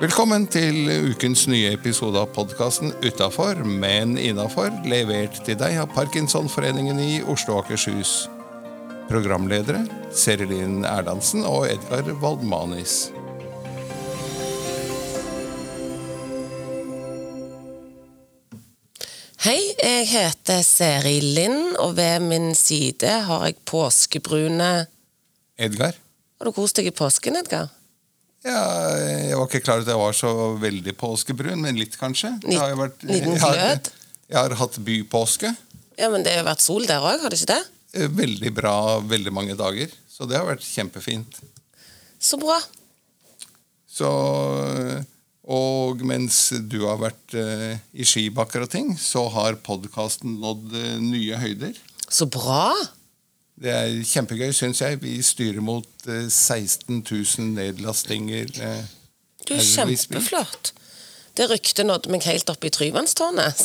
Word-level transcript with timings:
Velkommen 0.00 0.46
til 0.48 0.88
ukens 1.12 1.42
nye 1.44 1.74
episode 1.76 2.16
av 2.16 2.30
podkasten 2.32 2.94
Utafor, 3.04 3.58
men 3.68 4.14
innafor, 4.16 4.72
levert 4.88 5.36
til 5.44 5.58
deg 5.60 5.76
av 5.82 5.90
Parkinsonforeningen 5.92 6.96
i 7.04 7.18
Oslo 7.28 7.58
og 7.58 7.66
Akershus. 7.66 8.14
Programledere 9.10 9.84
Serilin 10.16 10.86
Erlandsen 10.88 11.44
og 11.44 11.66
Edgar 11.68 12.08
Waldmanis. 12.22 13.10
Hei, 19.44 19.60
jeg 19.84 20.08
heter 20.14 20.64
Seri 20.64 21.18
Lind, 21.20 21.76
og 21.76 21.98
ved 22.00 22.24
min 22.24 22.54
side 22.56 23.20
har 23.28 23.44
jeg 23.50 23.60
påskebrune 23.68 24.86
Edgar? 25.60 25.92
Har 26.42 26.48
du 26.50 26.56
kost 26.56 26.74
deg 26.74 26.88
i 26.90 26.90
påsken, 26.90 27.36
Edgar? 27.38 27.68
Ja, 28.42 28.58
jeg 28.98 29.36
var 29.38 29.44
ikke 29.46 29.60
klar 29.62 29.76
over 29.78 29.84
at 29.86 29.90
jeg 29.92 29.98
var 30.00 30.16
så 30.18 30.30
veldig 30.58 30.94
påskebrun, 30.98 31.60
men 31.62 31.76
litt, 31.78 31.94
kanskje. 32.00 32.32
Litt- 32.42 32.58
har 32.58 32.70
jo 32.72 32.78
vært- 32.80 33.04
jeg 33.06 33.38
har- 33.38 33.78
Jeg 34.28 34.36
har 34.36 34.54
hatt 34.56 34.78
bypåske. 34.82 35.56
Ja, 35.96 36.08
men 36.10 36.24
det 36.24 36.32
har 36.32 36.42
jo 36.42 36.48
vært 36.50 36.60
sol 36.60 36.84
der 36.84 36.98
òg, 36.98 37.20
har 37.20 37.30
det 37.30 37.38
ikke 37.38 37.46
det? 37.54 37.64
Eh, 37.94 38.08
Veldig 38.08 38.52
bra 38.54 38.98
veldig 38.98 39.32
mange 39.32 39.54
dager. 39.56 39.88
Så 40.10 40.26
det 40.28 40.36
har 40.36 40.44
vært 40.46 40.66
kjempefint. 40.66 41.38
Så 42.18 42.36
bra. 42.40 42.58
Så, 43.88 45.04
og 45.46 46.00
mens 46.02 46.48
du 46.68 46.80
har 46.88 46.96
vært 46.98 47.34
uh, 47.36 47.78
i 47.94 48.02
skibakker 48.02 48.62
og 48.62 48.70
ting, 48.70 48.96
så 48.96 49.30
har 49.30 49.54
podkasten 49.54 50.40
nådd 50.40 50.72
uh, 50.74 50.98
nye 50.98 51.36
høyder. 51.36 51.76
Så 52.10 52.26
bra. 52.28 52.74
Det 53.60 53.70
er 53.70 53.98
kjempegøy, 54.08 54.50
syns 54.56 54.80
jeg. 54.82 55.00
Vi 55.02 55.18
styrer 55.22 55.60
mot 55.64 56.06
eh, 56.08 56.28
16 56.28 57.02
000 57.04 57.50
nedlastinger. 57.56 58.48
eh, 58.62 58.84
Du 59.46 59.54
er 59.54 59.60
kjempeflott. 59.66 60.72
Det 61.36 61.46
ryktet 61.48 61.86
nådde 61.88 62.10
meg 62.12 62.24
helt 62.28 62.50
opp 62.52 62.64
i 62.64 62.70
Tryvannstårnet. 62.72 63.62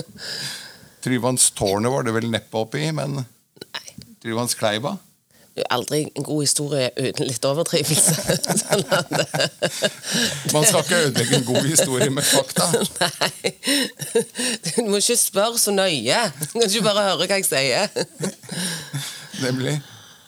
Tryvannstårnet 1.04 1.92
var 1.92 2.04
det 2.06 2.14
vel 2.16 2.30
neppe 2.32 2.60
oppi, 2.62 2.86
men. 2.96 3.22
Tryvannskleiva? 4.22 4.94
Det 5.58 5.64
aldri 5.74 6.04
en 6.14 6.24
god 6.24 6.44
historie 6.44 6.90
uten 6.94 7.26
litt 7.26 7.44
overdrivelse. 7.44 8.14
Sånn 8.62 8.84
at, 8.94 9.10
Man 10.54 10.66
skal 10.66 10.84
ikke 10.84 11.00
ødelegge 11.08 11.40
en 11.40 11.46
god 11.48 11.66
historie 11.66 12.10
med 12.14 12.26
fakta. 12.26 12.68
Nei. 13.00 13.52
Du 14.68 14.86
må 14.86 15.00
ikke 15.02 15.18
spørre 15.18 15.58
så 15.60 15.74
nøye. 15.74 16.22
Du 16.38 16.46
kan 16.54 16.66
ikke 16.68 16.86
bare 16.86 17.06
høre 17.10 17.26
hva 17.26 17.40
jeg 17.40 17.48
sier. 17.50 17.90
Nemlig. 19.44 19.80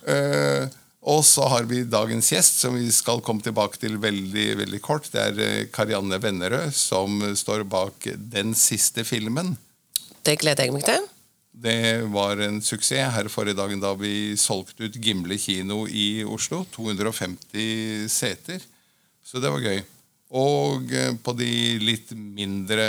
Uh, 0.03 0.67
og 1.03 1.25
så 1.27 1.47
har 1.51 1.67
vi 1.71 1.83
dagens 1.87 2.29
gjest, 2.31 2.61
som 2.63 2.77
vi 2.79 2.87
skal 2.95 3.23
komme 3.27 3.43
tilbake 3.43 3.79
til 3.83 3.99
veldig 4.03 4.49
veldig 4.61 4.83
kort. 4.83 5.09
Det 5.11 5.23
er 5.23 5.41
eh, 5.43 5.65
Karianne 5.75 6.19
Vennerød, 6.23 6.71
som 6.79 7.23
står 7.39 7.65
bak 7.67 8.07
den 8.31 8.55
siste 8.59 9.03
filmen. 9.07 9.57
Det 10.23 10.39
gleder 10.39 10.69
jeg 10.69 10.75
meg 10.77 10.87
til. 10.87 11.09
Det 11.53 12.03
var 12.09 12.41
en 12.41 12.63
suksess 12.65 13.13
her 13.13 13.29
forrige 13.29 13.59
dagen 13.59 13.81
da 13.83 13.93
vi 13.99 14.33
solgte 14.41 14.87
ut 14.89 14.97
Gimle 14.97 15.37
kino 15.39 15.85
i 15.87 16.25
Oslo. 16.25 16.63
250 16.73 18.09
seter. 18.09 18.63
Så 19.23 19.41
det 19.43 19.51
var 19.53 19.61
gøy. 19.61 19.83
Og 20.33 20.93
eh, 20.97 21.13
på 21.21 21.35
de 21.37 21.51
litt 21.83 22.13
mindre 22.17 22.87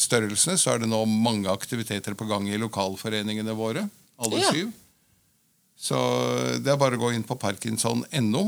størrelsene 0.00 0.56
så 0.58 0.72
er 0.74 0.82
det 0.82 0.90
nå 0.90 1.04
mange 1.06 1.50
aktiviteter 1.52 2.16
på 2.18 2.26
gang 2.26 2.48
i 2.50 2.58
lokalforeningene 2.58 3.54
våre. 3.56 3.86
Alle 4.18 4.42
Ja. 4.42 4.50
syv. 4.50 4.72
Så 5.82 5.98
det 6.62 6.70
er 6.70 6.78
bare 6.78 6.98
å 6.98 7.02
gå 7.02 7.12
inn 7.14 7.24
på 7.26 7.34
parkinson.no 7.38 8.42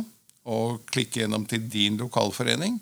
og 0.47 0.85
klikke 0.91 1.23
gjennom 1.23 1.47
til 1.48 1.65
din 1.70 1.97
lokalforening. 1.98 2.77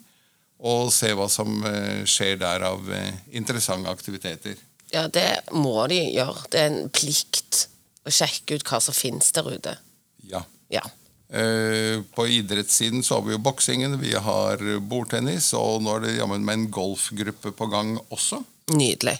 Og 0.63 0.91
se 0.93 1.09
hva 1.13 1.25
som 1.29 1.61
eh, 1.65 2.03
skjer 2.09 2.37
der 2.41 2.65
av 2.67 2.89
eh, 2.93 3.13
interessante 3.35 3.89
aktiviteter. 3.89 4.57
Ja, 4.93 5.07
det 5.09 5.27
må 5.51 5.87
de 5.89 5.97
gjøre. 6.13 6.43
Det 6.53 6.59
er 6.61 6.69
en 6.71 6.89
plikt 6.93 7.63
å 8.05 8.11
sjekke 8.13 8.59
ut 8.59 8.67
hva 8.69 8.79
som 8.83 8.93
finnes 8.95 9.31
der 9.33 9.47
ute. 9.49 9.77
Ja. 10.29 10.43
Ja. 10.69 10.83
Eh, 11.33 12.01
På 12.13 12.27
idrettssiden 12.29 13.01
så 13.03 13.17
har 13.17 13.25
vi 13.25 13.33
jo 13.33 13.41
boksingen, 13.41 13.97
vi 14.01 14.13
har 14.13 14.61
bordtennis, 14.85 15.51
og 15.57 15.81
nå 15.81 15.95
er 15.97 16.03
det 16.05 16.17
jammen 16.19 16.45
med 16.45 16.53
en 16.59 16.67
golfgruppe 16.75 17.51
på 17.57 17.69
gang 17.71 17.95
også. 18.13 18.43
Nydelig. 18.77 19.15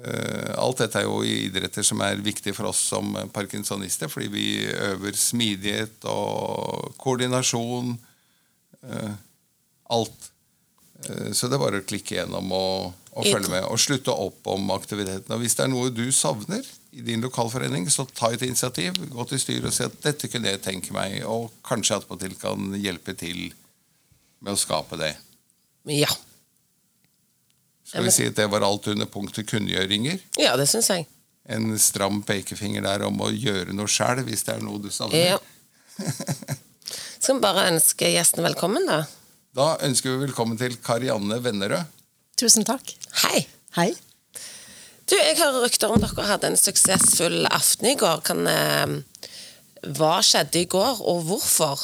Eh, 0.00 0.54
Alt 0.56 0.78
dette 0.80 1.02
er 1.02 1.08
jo 1.08 1.20
idretter 1.26 1.84
som 1.84 2.00
er 2.06 2.22
viktige 2.24 2.54
for 2.56 2.70
oss 2.70 2.80
som 2.92 3.12
parkinsonister, 3.34 4.08
fordi 4.08 4.28
vi 4.32 4.46
øver 4.70 5.12
smidighet 5.18 6.06
og 6.08 6.94
koordinasjon. 7.02 7.98
eh, 8.88 9.12
Alt. 9.90 10.30
Eh, 11.04 11.32
Så 11.36 11.48
det 11.50 11.58
er 11.58 11.64
bare 11.66 11.82
å 11.82 11.86
klikke 11.86 12.16
gjennom 12.16 12.52
og, 12.52 12.92
og 13.12 13.26
følge 13.26 13.50
med. 13.50 13.64
Og 13.66 13.80
slutte 13.82 14.14
opp 14.14 14.46
om 14.50 14.70
aktiviteten. 14.74 15.34
Og 15.34 15.42
hvis 15.42 15.56
det 15.58 15.66
er 15.66 15.72
noe 15.72 15.90
du 15.94 16.06
savner 16.14 16.66
i 16.94 17.02
din 17.06 17.22
lokalforening, 17.24 17.88
så 17.90 18.06
ta 18.06 18.30
et 18.34 18.44
initiativ. 18.46 18.96
Gå 19.10 19.26
til 19.30 19.42
styret 19.42 19.70
og 19.70 19.74
si 19.74 19.86
at 19.86 19.98
dette 20.04 20.30
kunne 20.30 20.52
jeg 20.52 20.62
tenke 20.64 20.94
meg, 20.96 21.20
og 21.26 21.50
kanskje 21.66 22.00
attpåtil 22.00 22.36
kan 22.40 22.72
hjelpe 22.78 23.14
til 23.18 23.50
med 24.40 24.54
å 24.54 24.60
skape 24.60 24.98
det. 25.00 25.14
Ja. 25.90 26.10
Skal 27.90 28.06
vi 28.06 28.14
si 28.14 28.28
at 28.30 28.38
det 28.38 28.46
var 28.52 28.62
alt 28.62 28.86
under 28.92 29.08
punktet 29.10 29.48
kunngjøringer? 29.50 30.20
Ja, 30.38 30.54
det 30.58 30.68
syns 30.70 30.92
jeg. 30.92 31.08
en 31.50 31.72
stram 31.82 32.20
pekefinger 32.22 32.84
der 32.84 33.02
om 33.08 33.16
å 33.24 33.30
gjøre 33.34 33.72
noe 33.74 33.90
sjæl, 33.90 34.20
hvis 34.22 34.44
det 34.46 34.54
er 34.54 34.60
noe 34.62 34.78
du 34.78 34.90
savner. 34.94 35.34
Ja. 35.34 35.38
Skal 37.20 37.36
vi 37.36 37.42
bare 37.42 37.66
ønske 37.72 38.08
gjesten 38.12 38.44
velkommen, 38.46 38.86
da? 38.86 39.02
Da 39.56 39.72
ønsker 39.82 40.14
vi 40.14 40.28
velkommen 40.28 40.60
til 40.60 40.76
Karianne 40.84 41.40
Vennerød. 41.42 41.98
Tusen 42.40 42.64
takk. 42.64 42.94
Hei. 43.26 43.42
Hei. 43.76 43.90
Du, 45.10 45.16
jeg 45.18 45.36
hører 45.40 45.64
rykter 45.66 45.92
om 45.92 46.00
dere 46.00 46.24
hadde 46.28 46.48
en 46.48 46.56
suksessfull 46.58 47.42
aften 47.50 47.90
i 47.90 47.96
går. 48.00 48.22
Kan, 48.24 48.46
eh, 48.48 48.94
hva 49.98 50.14
skjedde 50.24 50.62
i 50.62 50.68
går, 50.70 51.02
og 51.04 51.24
hvorfor? 51.28 51.82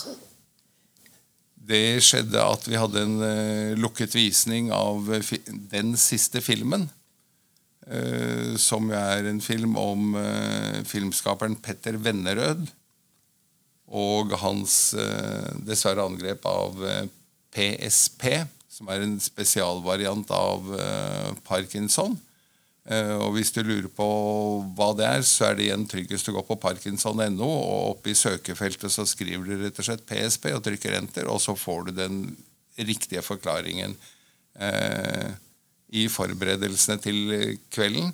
Det 1.67 1.99
skjedde 2.07 2.41
at 2.41 2.65
vi 2.71 2.79
hadde 2.79 3.03
en 3.03 3.17
eh, 3.27 3.75
lukket 3.77 4.15
visning 4.17 4.71
av 4.73 5.11
eh, 5.13 5.25
fi 5.27 5.41
den 5.73 5.97
siste 5.99 6.41
filmen. 6.41 6.89
eh, 7.87 8.57
som 8.59 8.89
er 8.91 9.29
en 9.29 9.41
film 9.41 9.77
om 9.79 10.17
eh, 10.19 10.83
filmskaperen 10.87 11.59
Petter 11.63 11.99
Vennerød. 11.99 12.65
Og 13.93 14.33
hans 14.41 14.95
eh, 14.95 15.53
dessverre 15.67 16.07
angrep 16.07 16.47
av 16.51 16.81
eh, 16.87 17.05
PSP, 17.55 18.47
som 18.77 18.89
er 18.93 19.05
en 19.07 19.17
spesialvariant 19.23 20.31
av 20.37 20.73
eh, 20.77 21.31
parkinson. 21.47 22.17
Eh, 22.87 23.15
og 23.17 23.33
hvis 23.35 23.51
du 23.55 23.63
lurer 23.65 23.89
på 23.91 24.07
hva 24.77 24.91
det 24.99 25.07
er, 25.09 25.23
så 25.27 25.49
er 25.49 25.57
det 25.57 25.67
igjen 25.67 25.87
tryggest 25.89 26.29
å 26.29 26.37
gå 26.37 26.43
på 26.47 26.59
parkinson.no, 26.61 27.49
og 27.49 27.95
oppe 27.95 28.13
i 28.13 28.19
søkefeltet 28.19 28.93
så 28.93 29.07
skriver 29.09 29.49
du 29.49 29.63
rett 29.63 29.81
og 29.81 29.89
slett 29.89 30.05
PSP 30.07 30.53
og 30.53 30.63
trykker 30.67 30.99
enter, 30.99 31.31
og 31.33 31.41
så 31.43 31.57
får 31.59 31.89
du 31.89 31.97
den 31.97 32.21
riktige 32.77 33.25
forklaringen. 33.25 33.97
Eh, 34.61 35.33
I 35.97 36.07
forberedelsene 36.13 37.01
til 37.01 37.57
kvelden 37.73 38.13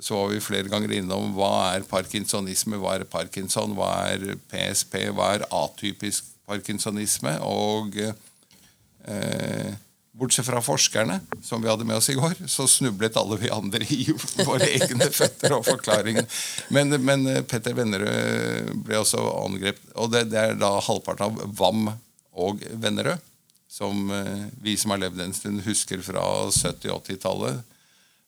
så 0.00 0.16
var 0.16 0.32
vi 0.32 0.40
flere 0.42 0.72
ganger 0.72 0.94
innom 0.96 1.34
hva 1.36 1.76
er 1.76 1.86
parkinsonisme, 1.86 2.80
hva 2.80 2.96
er 2.98 3.06
parkinson, 3.08 3.76
hva 3.76 3.92
er 4.08 4.34
PSP, 4.50 5.04
hva 5.14 5.34
er 5.36 5.46
atypisk 5.54 6.32
parkinsonisme, 6.50 7.36
og 7.46 8.00
eh, 8.00 9.78
Bortsett 10.20 10.44
fra 10.44 10.60
forskerne, 10.60 11.16
som 11.42 11.62
vi 11.62 11.70
hadde 11.70 11.86
med 11.88 11.96
oss 11.96 12.10
i 12.12 12.16
går, 12.18 12.34
så 12.50 12.66
snublet 12.68 13.16
alle 13.16 13.38
vi 13.40 13.48
andre 13.54 13.86
i 13.88 14.10
våre 14.48 14.68
egne 14.68 15.08
føtter 15.08 15.54
og 15.56 15.64
forklaringen. 15.64 16.28
Men, 16.76 16.92
men 17.00 17.24
Petter 17.48 17.72
Vennerød 17.78 18.74
ble 18.84 19.00
også 19.00 19.22
angrepet. 19.46 19.94
Og 19.96 20.12
det, 20.12 20.26
det 20.34 20.42
er 20.42 20.60
da 20.60 20.74
halvparten 20.84 21.24
av 21.30 21.56
VAM 21.56 21.88
og 22.36 22.60
Vennerød, 22.84 23.24
som 23.70 24.10
eh, 24.12 24.44
vi 24.60 24.76
som 24.76 24.92
har 24.92 25.00
levd 25.06 25.24
en 25.24 25.34
stund, 25.34 25.64
husker 25.64 26.04
fra 26.04 26.26
70-80-tallet 26.50 27.60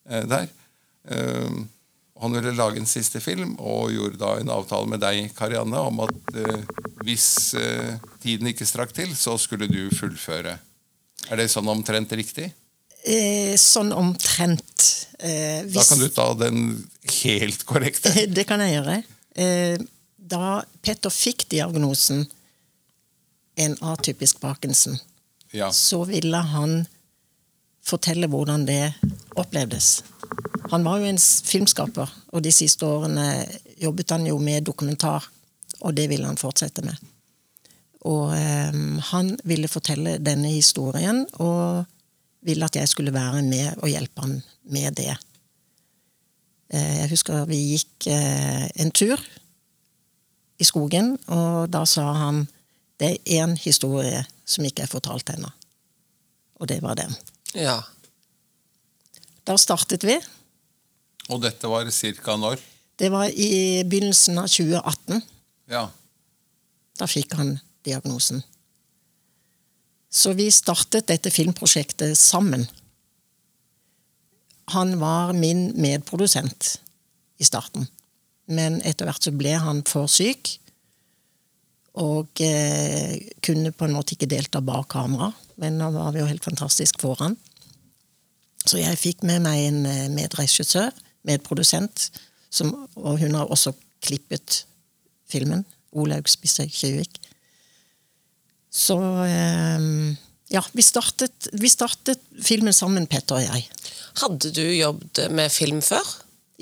eh, 0.08 0.24
der. 0.32 0.48
Eh, 1.10 1.62
han 2.22 2.36
ville 2.36 2.56
lage 2.56 2.78
en 2.78 2.88
siste 2.88 3.20
film, 3.20 3.56
og 3.58 3.92
gjorde 3.92 4.20
da 4.20 4.36
en 4.38 4.52
avtale 4.54 4.88
med 4.88 5.02
deg, 5.02 5.32
Karianne, 5.36 5.80
om 5.92 6.04
at 6.06 6.36
eh, 6.38 6.60
hvis 7.02 7.56
tiden 8.22 8.48
ikke 8.48 8.68
strakk 8.68 8.94
til, 8.94 9.16
så 9.18 9.36
skulle 9.40 9.68
du 9.68 9.90
fullføre. 9.92 10.56
Er 11.30 11.36
det 11.40 11.48
sånn 11.52 11.68
omtrent 11.70 12.12
riktig? 12.18 12.50
Eh, 13.04 13.54
sånn 13.58 13.92
omtrent. 13.92 15.06
Eh, 15.18 15.62
Da 15.66 15.82
kan 15.84 15.98
du 15.98 16.08
ta 16.08 16.34
den 16.34 16.88
helt 17.22 17.64
korrekte. 17.66 18.12
Det 18.26 18.46
kan 18.46 18.60
jeg 18.60 18.76
gjøre. 18.78 19.02
Eh, 19.36 19.78
da 20.18 20.62
Petter 20.82 21.10
fikk 21.10 21.48
diagnosen 21.50 22.26
en 23.56 23.74
atypisk 23.84 24.40
Parkinson, 24.40 24.98
Ja. 25.52 25.68
så 25.70 26.04
ville 26.08 26.36
han 26.40 26.86
fortelle 27.84 28.28
hvordan 28.30 28.64
det 28.66 28.94
opplevdes. 29.36 30.02
Han 30.70 30.84
var 30.84 30.98
jo 31.02 31.04
en 31.10 31.18
filmskaper, 31.18 32.08
og 32.32 32.42
de 32.42 32.52
siste 32.54 32.86
årene 32.86 33.46
jobbet 33.82 34.10
han 34.14 34.24
jo 34.26 34.38
med 34.38 34.64
dokumentar, 34.64 35.26
og 35.82 35.94
det 35.94 36.08
ville 36.08 36.24
han 36.26 36.36
fortsette 36.40 36.84
med. 36.86 36.96
Og 38.08 38.32
eh, 38.34 38.78
han 39.12 39.34
ville 39.46 39.70
fortelle 39.70 40.16
denne 40.18 40.50
historien, 40.50 41.22
og 41.38 41.84
ville 42.42 42.66
at 42.66 42.76
jeg 42.76 42.90
skulle 42.90 43.14
være 43.14 43.42
med 43.46 43.78
og 43.78 43.90
hjelpe 43.92 44.24
han 44.24 44.40
med 44.74 44.98
det. 44.98 45.14
Eh, 46.72 46.96
jeg 47.02 47.12
husker 47.12 47.46
vi 47.50 47.60
gikk 47.74 48.08
eh, 48.10 48.66
en 48.82 48.90
tur 48.90 49.20
i 50.58 50.66
skogen, 50.66 51.14
og 51.30 51.70
da 51.72 51.84
sa 51.88 52.08
han 52.24 52.44
det 53.02 53.16
er 53.16 53.42
én 53.42 53.56
historie 53.58 54.20
som 54.46 54.66
ikke 54.66 54.84
er 54.84 54.90
fortalt 54.90 55.32
ennå. 55.34 55.48
Og 56.62 56.68
det 56.70 56.78
var 56.82 56.94
den. 56.98 57.14
Ja. 57.58 57.80
Da 59.42 59.56
startet 59.58 60.04
vi. 60.06 60.14
Og 61.30 61.42
dette 61.42 61.70
var 61.70 61.90
ca. 61.90 62.36
når? 62.38 62.62
Det 62.98 63.10
var 63.10 63.26
i 63.30 63.82
begynnelsen 63.82 64.38
av 64.38 64.46
2018. 64.46 65.22
Ja. 65.72 65.88
Da 66.98 67.08
fikk 67.10 67.34
han 67.34 67.56
diagnosen. 67.86 68.42
Så 70.12 70.34
vi 70.36 70.50
startet 70.52 71.08
dette 71.08 71.32
filmprosjektet 71.32 72.18
sammen. 72.18 72.66
Han 74.74 74.98
var 75.00 75.32
min 75.32 75.70
medprodusent 75.80 76.74
i 77.40 77.44
starten. 77.44 77.86
Men 78.52 78.80
etter 78.84 79.08
hvert 79.08 79.24
så 79.24 79.32
ble 79.34 79.54
han 79.56 79.80
for 79.88 80.10
syk. 80.10 80.58
Og 82.02 82.40
eh, 82.44 83.18
kunne 83.44 83.72
på 83.72 83.88
en 83.88 83.96
måte 83.96 84.14
ikke 84.16 84.30
delta 84.30 84.62
bak 84.64 84.88
kamera, 84.94 85.28
men 85.60 85.76
da 85.80 85.90
var 85.92 86.14
vi 86.14 86.22
jo 86.22 86.28
helt 86.28 86.44
fantastisk 86.44 87.02
foran. 87.02 87.36
Så 88.64 88.78
jeg 88.80 89.00
fikk 89.00 89.26
med 89.28 89.42
meg 89.44 89.66
en 89.66 89.82
eh, 89.88 90.08
medregissør, 90.12 90.92
medprodusent, 91.28 92.08
som, 92.52 92.72
og 92.96 93.20
hun 93.20 93.36
har 93.36 93.50
også 93.52 93.74
klippet 94.04 94.62
filmen. 95.28 95.66
Olaug 95.92 96.28
Spisse 96.32 96.64
Kjøvik. 96.68 97.21
Så 98.72 98.96
eh, 99.26 100.16
ja, 100.52 100.62
vi 100.72 100.82
startet, 100.84 101.48
vi 101.52 101.68
startet 101.68 102.20
filmen 102.44 102.72
sammen, 102.76 103.06
Petter 103.10 103.36
og 103.40 103.44
jeg. 103.44 103.66
Hadde 104.22 104.52
du 104.56 104.62
jobbet 104.76 105.26
med 105.32 105.52
film 105.52 105.82
før? 105.84 106.08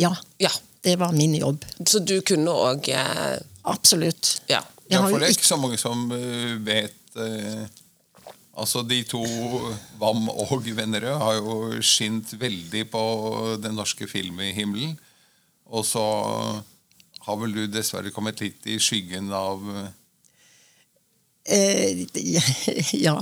Ja, 0.00 0.12
Ja. 0.42 0.50
det 0.82 0.96
var 0.98 1.12
min 1.12 1.34
jobb. 1.36 1.64
Så 1.86 2.00
du 2.04 2.20
kunne 2.26 2.50
òg 2.50 2.88
eh, 2.88 3.38
Absolutt. 3.68 4.40
Ja. 4.48 4.62
Ja, 4.90 5.02
for 5.06 5.18
det 5.20 5.28
er 5.28 5.34
ikke- 5.36 5.46
så 5.46 5.56
mange 5.60 5.78
som 5.78 6.10
eh, 6.12 6.56
vet 6.64 7.16
eh, 7.16 7.66
Altså, 8.60 8.82
de 8.82 9.02
to, 9.04 9.22
Vam 9.98 10.28
og 10.28 10.64
Vennerød, 10.66 11.16
har 11.22 11.34
jo 11.38 11.80
skint 11.80 12.34
veldig 12.40 12.90
på 12.90 13.02
den 13.62 13.72
norske 13.78 14.06
filmhimmelen. 14.10 14.98
Og 15.70 15.84
så 15.86 16.02
har 17.24 17.36
vel 17.40 17.54
du 17.54 17.66
dessverre 17.68 18.10
kommet 18.12 18.40
litt 18.42 18.66
i 18.66 18.76
skyggen 18.82 19.30
av 19.32 19.62
eh, 21.44 22.06
ja. 23.06 23.16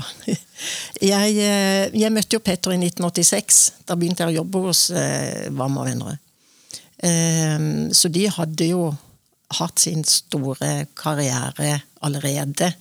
Jeg, 1.00 1.37
eh, 1.37 1.85
jeg 1.94 2.15
møtte 2.15 2.38
jo 2.38 2.44
Petter 2.44 2.75
i 2.75 2.81
1986. 2.81 3.61
Da 3.88 3.97
begynte 3.99 4.25
jeg 4.25 4.35
å 4.35 4.41
jobbe 4.41 4.65
hos 4.69 4.88
eh, 4.91 5.49
Vam 5.55 5.79
og 5.81 5.88
Vennerød. 5.88 6.25
Eh, 7.09 7.69
så 7.94 8.11
de 8.12 8.26
hadde 8.35 8.73
jo 8.73 8.88
hatt 9.59 9.81
sin 9.81 10.05
store 10.05 10.88
karriere 10.99 11.79
allerede. 12.05 12.73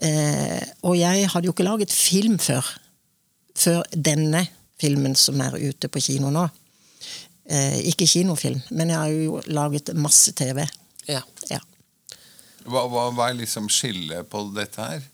Eh, 0.00 0.62
og 0.88 0.96
jeg 0.96 1.28
hadde 1.28 1.50
jo 1.50 1.52
ikke 1.52 1.66
laget 1.66 1.92
film 1.92 2.38
før. 2.40 2.64
Før 3.56 3.84
denne 3.92 4.46
filmen 4.80 5.16
som 5.18 5.40
er 5.44 5.58
ute 5.60 5.90
på 5.92 6.00
kino 6.00 6.30
nå. 6.32 6.46
Eh, 7.50 7.80
ikke 7.90 8.06
kinofilm, 8.06 8.60
men 8.78 8.92
jeg 8.92 8.96
har 8.96 9.10
jo 9.10 9.40
laget 9.50 9.90
masse 9.98 10.32
TV. 10.38 10.62
Ja. 11.08 11.20
Hva, 12.66 12.82
hva, 12.92 13.06
hva 13.16 13.28
er 13.30 13.38
liksom 13.40 13.68
skillet 13.72 14.28
på 14.30 14.42
dette 14.56 14.84
her? 14.84 15.04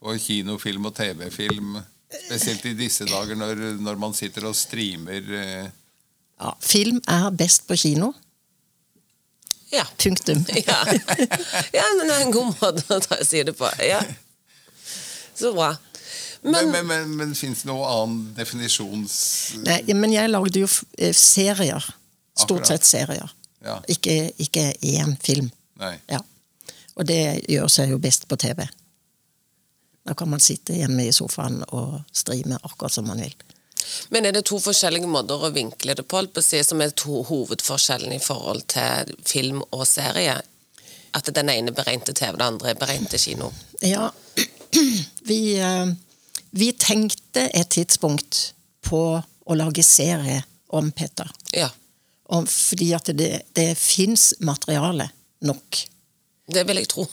På 0.00 0.14
kinofilm 0.20 0.86
og 0.88 0.94
TV-film? 0.96 1.76
Spesielt 2.26 2.64
i 2.70 2.74
disse 2.78 3.04
dager 3.08 3.36
når, 3.38 3.64
når 3.82 3.98
man 4.00 4.14
sitter 4.14 4.46
og 4.48 4.54
streamer 4.56 5.26
eh, 5.36 5.66
ja. 6.38 6.52
Film 6.62 7.00
er 7.10 7.26
best 7.34 7.64
på 7.68 7.76
kino. 7.80 8.12
Ja. 9.72 9.82
Punktum. 9.98 10.44
ja. 10.68 10.78
ja, 11.74 11.86
men 11.98 12.04
det 12.06 12.14
er 12.14 12.22
en 12.26 12.32
god 12.34 12.52
måte 12.60 12.98
å 13.00 13.24
si 13.26 13.42
det 13.48 13.56
på. 13.58 13.68
Ja. 13.82 14.02
Så 15.36 15.50
bra. 15.56 15.72
Men, 16.46 16.52
Men, 16.52 16.70
men, 16.70 16.86
men, 16.86 17.14
men 17.18 17.32
fins 17.34 17.64
det 17.64 17.70
noen 17.72 17.88
annen 17.90 18.18
definisjons... 18.36 19.16
Nei, 19.66 19.80
men 19.98 20.12
jeg 20.14 20.30
lagde 20.30 20.62
jo 20.62 20.68
f- 20.70 20.84
eh, 21.00 21.10
serier. 21.16 21.82
Stort 22.36 22.62
Akkurat. 22.62 22.70
sett 22.70 22.86
serier. 22.86 23.32
Ja. 23.66 23.80
Ikke, 23.90 24.14
ikke 24.38 24.68
én 24.86 25.16
film. 25.24 25.48
Nei. 25.80 25.94
Ja. 26.10 26.22
Og 26.96 27.06
det 27.08 27.46
gjør 27.52 27.68
seg 27.70 27.92
jo 27.92 28.00
best 28.02 28.26
på 28.28 28.38
TV. 28.40 28.64
Da 30.06 30.14
kan 30.14 30.30
man 30.30 30.40
sitte 30.40 30.76
hjemme 30.76 31.08
i 31.08 31.12
sofaen 31.12 31.60
og 31.74 32.00
streame 32.14 32.58
akkurat 32.62 32.94
som 32.94 33.08
man 33.10 33.20
vil. 33.20 33.34
men 34.10 34.26
er 34.26 34.32
det 34.32 34.44
to 34.48 34.58
forskjellige 34.58 35.06
måter 35.06 35.42
å 35.44 35.50
vinkle 35.54 35.94
det 35.94 36.04
på, 36.08 36.22
som 36.40 36.80
er 36.82 36.90
to 36.90 37.22
hovedforskjellene 37.22 38.16
i 38.16 38.22
forhold 38.22 38.66
til 38.66 39.14
film 39.24 39.62
og 39.70 39.86
serie? 39.86 40.40
At 41.14 41.30
den 41.34 41.48
ene 41.48 41.70
er 41.70 41.76
beregnet 41.76 42.16
TV, 42.16 42.36
det 42.36 42.44
andre 42.44 42.70
er 42.70 42.78
beregnet 42.78 43.20
kino? 43.20 43.52
Ja, 43.80 44.10
vi, 45.30 45.58
eh, 45.58 45.86
vi 46.50 46.72
tenkte 46.72 47.48
et 47.52 47.70
tidspunkt 47.70 48.52
på 48.82 49.22
å 49.22 49.54
lage 49.54 49.82
serie 49.82 50.42
om 50.68 50.90
Peter. 50.92 51.30
Ja. 51.52 51.70
Om, 52.26 52.46
fordi 52.46 52.92
at 52.94 53.10
det, 53.14 53.42
det 53.54 53.74
fins 53.78 54.34
materiale 54.40 55.08
nok. 55.44 55.82
Det 56.52 56.62
vil 56.68 56.80
jeg 56.80 56.88
tro. 56.92 57.06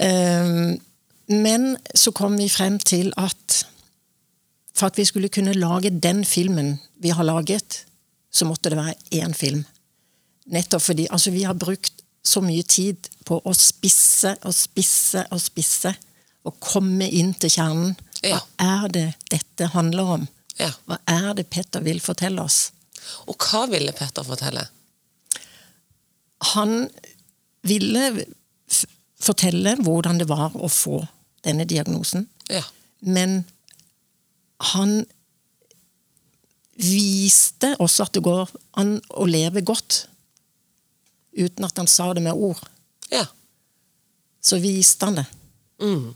um, 0.00 0.74
men 1.44 1.76
så 1.94 2.12
kom 2.12 2.36
vi 2.38 2.48
frem 2.52 2.78
til 2.82 3.12
at 3.16 3.64
for 4.74 4.90
at 4.90 4.98
vi 4.98 5.06
skulle 5.06 5.30
kunne 5.30 5.54
lage 5.54 5.90
den 5.90 6.24
filmen 6.26 6.80
vi 6.98 7.12
har 7.14 7.24
laget, 7.24 7.84
så 8.32 8.44
måtte 8.44 8.70
det 8.70 8.78
være 8.78 8.94
én 9.14 9.34
film. 9.34 9.62
Nettopp 10.46 10.82
fordi 10.82 11.06
altså, 11.10 11.30
vi 11.30 11.42
har 11.42 11.54
brukt 11.54 12.02
så 12.24 12.40
mye 12.40 12.62
tid 12.62 13.08
på 13.24 13.38
å 13.44 13.52
spisse 13.54 14.34
og 14.42 14.54
spisse 14.54 15.22
og 15.30 15.40
spisse. 15.40 15.94
Og 16.44 16.58
komme 16.60 17.06
inn 17.08 17.32
til 17.40 17.52
kjernen. 17.54 17.94
Hva 18.24 18.40
er 18.60 18.88
det 18.92 19.06
dette 19.32 19.70
handler 19.72 20.10
om? 20.18 20.26
Hva 20.58 20.98
er 21.08 21.30
det 21.38 21.46
Petter 21.52 21.84
vil 21.84 22.02
fortelle 22.04 22.42
oss? 22.42 22.68
Og 23.28 23.36
hva 23.38 23.64
ville 23.70 23.94
Petter 23.96 24.26
fortelle? 24.26 24.66
Han 26.54 26.88
ville 27.64 28.24
fortelle 29.24 29.76
hvordan 29.80 30.20
det 30.20 30.28
var 30.28 30.54
å 30.54 30.68
få 30.70 31.00
denne 31.44 31.66
diagnosen. 31.68 32.26
Ja. 32.52 32.62
Men 33.00 33.42
han 34.72 35.02
viste 36.80 37.74
også 37.82 38.08
at 38.08 38.16
det 38.16 38.24
går 38.24 38.50
an 38.80 38.96
å 39.14 39.26
leve 39.30 39.62
godt 39.64 40.04
uten 41.34 41.66
at 41.66 41.78
han 41.78 41.90
sa 41.90 42.12
det 42.14 42.22
med 42.24 42.34
ord. 42.34 42.60
ja. 43.10 43.26
Så 44.44 44.58
viste 44.60 45.06
han 45.08 45.14
det. 45.16 45.24
Mm. 45.80 46.10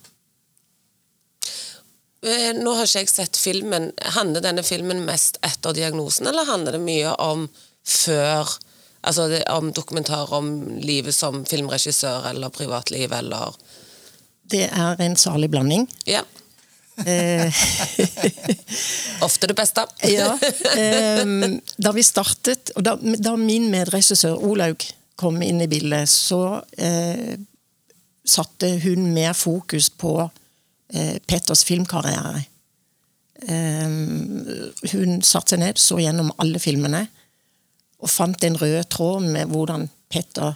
Nå 2.61 2.73
har 2.76 2.85
ikke 2.85 3.00
jeg 3.00 3.09
sett 3.09 3.38
filmen. 3.40 3.87
Handler 4.19 4.45
denne 4.45 4.64
filmen 4.67 5.00
mest 5.07 5.38
etter 5.47 5.73
diagnosen, 5.73 6.28
eller 6.28 6.45
handler 6.45 6.76
det 6.76 6.83
mye 6.85 7.14
om 7.25 7.47
før? 7.88 8.52
Altså 9.00 9.28
det, 9.31 9.45
om 9.55 9.71
dokumentar 9.73 10.33
om 10.35 10.50
livet 10.83 11.14
som 11.14 11.45
filmregissør 11.47 12.31
eller 12.33 12.50
privatliv, 12.55 13.12
eller 13.12 13.55
Det 14.49 14.64
er 14.73 15.00
en 15.05 15.17
salig 15.17 15.50
blanding. 15.50 15.87
Ja. 16.09 16.23
Eh, 17.07 17.55
Ofte 19.23 19.47
det 19.47 19.55
beste. 19.55 19.87
ja, 20.02 20.38
ehm, 20.76 21.61
da 21.76 21.93
vi 21.93 22.02
startet, 22.02 22.73
og 22.76 22.83
da, 22.87 22.97
da 22.99 23.37
min 23.38 23.69
medregissør 23.71 24.40
Olaug 24.49 24.83
kom 25.19 25.43
inn 25.43 25.62
i 25.62 25.69
bildet, 25.71 26.09
så 26.11 26.61
eh, 26.78 27.37
satte 28.28 28.73
hun 28.83 29.12
mer 29.14 29.35
fokus 29.37 29.90
på 29.90 30.14
eh, 30.95 31.19
Peters 31.26 31.64
filmkarriere. 31.69 32.43
Ehm, 33.47 34.49
hun 34.93 35.21
satte 35.23 35.55
seg 35.55 35.62
ned, 35.62 35.78
så 35.78 36.00
gjennom 36.02 36.33
alle 36.43 36.62
filmene, 36.62 37.07
og 37.99 38.11
fant 38.11 38.38
den 38.43 38.59
røde 38.61 38.85
tråden 38.90 39.33
med 39.35 39.50
hvordan 39.50 39.88
Petter 40.09 40.55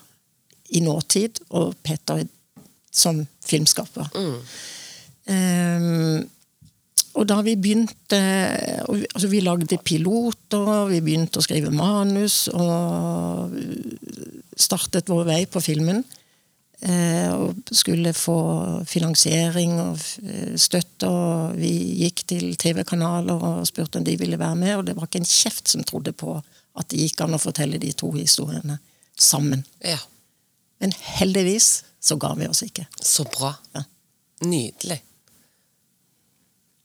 i 0.73 0.81
nåtid 0.81 1.43
og 1.51 1.75
Petter 1.85 2.23
som 2.93 3.25
filmskaper. 3.45 4.09
Ehm, 5.33 6.23
og 7.13 7.29
da 7.29 7.37
vi 7.45 7.55
begynte 7.61 8.19
altså 8.89 9.29
Vi 9.29 9.41
lagde 9.45 9.79
piloter, 9.85 10.89
vi 10.89 11.03
begynte 11.05 11.39
å 11.39 11.45
skrive 11.45 11.71
manus 11.71 12.47
og 12.49 13.53
startet 14.57 15.13
vår 15.13 15.29
vei 15.29 15.43
på 15.47 15.61
filmen. 15.61 16.03
Eh, 16.83 17.31
og 17.31 17.61
skulle 17.71 18.11
få 18.17 18.37
finansiering 18.91 19.77
og 19.79 20.01
eh, 20.27 20.57
støtte. 20.59 21.07
og 21.07 21.55
Vi 21.61 21.71
gikk 22.01 22.25
til 22.33 22.57
TV-kanaler 22.59 23.39
og 23.39 23.69
spurte 23.69 24.01
om 24.01 24.07
de 24.07 24.17
ville 24.19 24.41
være 24.41 24.59
med, 24.59 24.75
og 24.77 24.89
det 24.89 24.97
var 24.97 25.07
ikke 25.07 25.21
en 25.23 25.31
kjeft 25.31 25.71
som 25.71 25.85
trodde 25.87 26.11
på 26.11 26.41
at 26.79 26.88
det 26.91 27.00
gikk 27.05 27.23
an 27.25 27.37
å 27.37 27.43
fortelle 27.43 27.81
de 27.81 27.93
to 27.97 28.11
historiene 28.17 28.79
sammen. 29.19 29.64
Ja. 29.85 30.00
Men 30.83 30.95
heldigvis 31.19 31.83
så 32.02 32.17
ga 32.21 32.33
vi 32.38 32.49
oss 32.49 32.64
ikke. 32.67 32.87
Så 33.00 33.26
bra. 33.29 33.52
Ja. 33.76 33.85
Nydelig. 34.43 34.99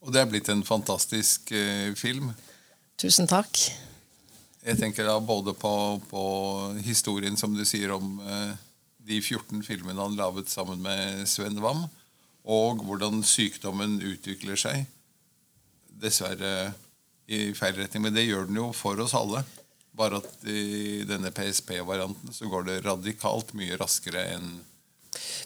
Og 0.06 0.14
det 0.14 0.22
er 0.22 0.30
blitt 0.30 0.50
en 0.54 0.64
fantastisk 0.64 1.52
eh, 1.56 1.92
film. 1.98 2.30
Tusen 3.02 3.28
takk. 3.30 3.60
Jeg 4.68 4.80
tenker 4.80 5.08
da 5.08 5.18
både 5.24 5.54
på, 5.58 5.72
på 6.10 6.24
historien 6.86 7.38
som 7.40 7.56
du 7.56 7.64
sier 7.68 7.92
om 7.96 8.18
eh, 8.22 8.54
de 9.08 9.20
14 9.22 9.64
filmene 9.66 10.02
han 10.02 10.18
laget 10.20 10.52
sammen 10.52 10.82
med 10.84 11.24
Sven 11.30 11.60
Wam, 11.64 11.86
og 12.48 12.84
hvordan 12.88 13.24
sykdommen 13.26 13.98
utvikler 14.04 14.60
seg. 14.60 14.86
Dessverre 15.98 16.74
i 17.28 17.52
feil 17.58 17.76
retning, 17.80 18.06
men 18.06 18.16
det 18.16 18.28
gjør 18.28 18.48
den 18.48 18.60
jo 18.62 18.70
for 18.76 19.00
oss 19.04 19.16
alle. 19.18 19.44
Bare 19.98 20.22
at 20.22 20.50
i 20.50 21.04
denne 21.10 21.32
PSP-varianten 21.34 22.34
så 22.34 22.50
går 22.50 22.68
det 22.68 22.82
radikalt 22.86 23.54
mye 23.58 23.78
raskere 23.80 24.28
enn 24.36 24.52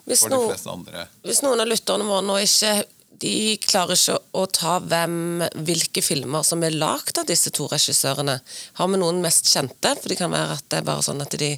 Hvis, 0.03 0.23
for 0.25 0.33
de 0.33 0.41
fleste 0.49 0.71
andre. 0.71 1.05
hvis 1.23 1.39
noen 1.45 1.61
av 1.63 1.69
lytterne 1.69 2.07
våre 2.07 2.25
nå 2.25 2.41
ikke 2.43 2.81
de 3.21 3.57
klarer 3.61 3.93
ikke 3.95 4.17
å 4.33 4.45
ta 4.49 4.79
hvem, 4.81 5.43
hvilke 5.67 6.01
filmer 6.01 6.45
som 6.47 6.63
er 6.65 6.73
lagd 6.73 7.19
av 7.21 7.27
disse 7.29 7.51
to 7.53 7.67
regissørene. 7.69 8.39
Har 8.79 8.89
vi 8.89 8.97
noen 8.97 9.21
mest 9.21 9.49
kjente? 9.51 9.93
For 9.99 10.09
det 10.09 10.17
kan 10.17 10.33
være 10.33 10.57
at 10.57 10.65
det 10.73 10.79
er 10.79 10.87
bare 10.87 11.05
sånn 11.05 11.21
at 11.21 11.35
de 11.37 11.51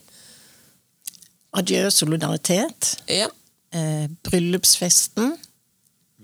Adjø 1.54 1.86
solidaritet. 1.94 2.96
Ja. 3.06 3.28
Eh, 3.74 4.08
bryllupsfesten. 4.26 5.36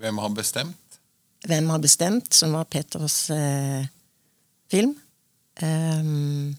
Hvem 0.00 0.18
har 0.18 0.32
bestemt? 0.34 0.98
Hvem 1.46 1.70
har 1.70 1.78
bestemt, 1.78 2.32
som 2.34 2.56
var 2.58 2.66
Peters 2.66 3.30
eh, 3.30 3.86
film. 4.70 4.96
Um, 5.62 6.56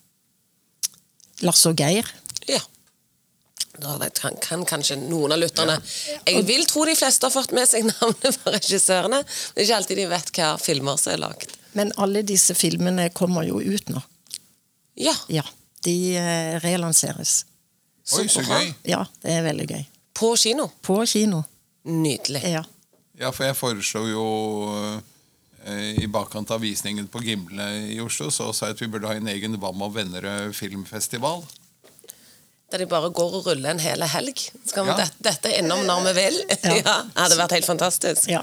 Lasse 1.45 1.69
og 1.71 1.79
Geir. 1.81 2.07
ja. 2.48 2.60
Da 3.81 3.95
vet- 3.98 4.19
kan, 4.19 4.36
kan 4.43 4.65
kanskje 4.67 4.98
noen 5.00 5.31
av 5.31 5.39
lytterne 5.39 5.77
Jeg 6.27 6.43
vil 6.45 6.65
tro 6.69 6.83
de 6.86 6.93
fleste 6.95 7.25
har 7.25 7.31
fått 7.33 7.53
med 7.55 7.65
seg 7.69 7.86
navnet 7.88 8.36
på 8.43 8.51
regissørene. 8.53 9.21
Men 9.24 9.55
det 9.55 9.62
er 9.63 9.65
ikke 9.65 9.77
alltid 9.79 9.98
de 10.01 10.05
vet 10.12 10.31
hva 10.38 10.50
filmer 10.62 11.00
som 11.01 11.13
er 11.13 11.21
lagd. 11.24 11.55
Men 11.74 11.93
alle 11.98 12.21
disse 12.27 12.53
filmene 12.53 13.07
kommer 13.15 13.48
jo 13.48 13.62
ut 13.63 13.89
nå. 13.89 14.01
Ja. 15.00 15.15
Ja, 15.31 15.45
De 15.88 15.95
relanseres. 16.62 16.62
relanseres. 16.67 17.33
Oi, 18.19 18.27
så 18.27 18.43
bra. 18.45 18.60
gøy! 18.60 18.74
Ja, 18.91 19.00
det 19.24 19.31
er 19.39 19.43
veldig 19.48 19.67
gøy. 19.71 19.86
På 20.19 20.33
kino. 20.38 20.67
På 20.83 21.00
kino. 21.07 21.41
Nydelig. 21.88 22.43
Ja. 22.51 22.62
Ja, 23.17 23.31
for 23.31 23.48
jeg 23.48 23.55
foreslo 23.57 24.03
jo 24.12 24.25
eh, 24.75 25.00
i 26.01 26.08
bakkant 26.10 26.50
av 26.51 26.62
visningen 26.63 27.08
på 27.08 27.22
Gimle 27.22 27.65
i 27.94 28.00
Oslo, 28.01 28.32
så 28.34 28.48
sa 28.53 28.65
jeg 28.72 28.75
at 28.75 28.82
vi 28.82 28.88
burde 28.89 29.08
ha 29.12 29.13
en 29.20 29.27
egen 29.30 29.60
Vam 29.62 29.82
og 29.86 29.94
Vennerød 29.96 30.53
filmfestival. 30.58 31.44
Der 32.72 32.80
de 32.82 32.88
bare 32.89 33.12
går 33.13 33.34
og 33.38 33.46
ruller 33.50 33.70
en 33.74 33.80
hel 33.84 34.01
helg. 34.08 34.39
Så 34.65 34.74
kan 34.74 34.86
vi 34.88 34.91
Ja. 34.91 34.98
det, 35.03 35.10
dette 35.27 35.51
innom 35.60 35.84
når 35.86 36.06
vi 36.08 36.13
vil. 36.22 36.38
Ja. 36.63 36.75
Ja. 36.86 36.96
hadde 37.18 37.38
vært 37.38 37.51
helt 37.58 37.68
fantastisk. 37.68 38.30
ja. 38.32 38.41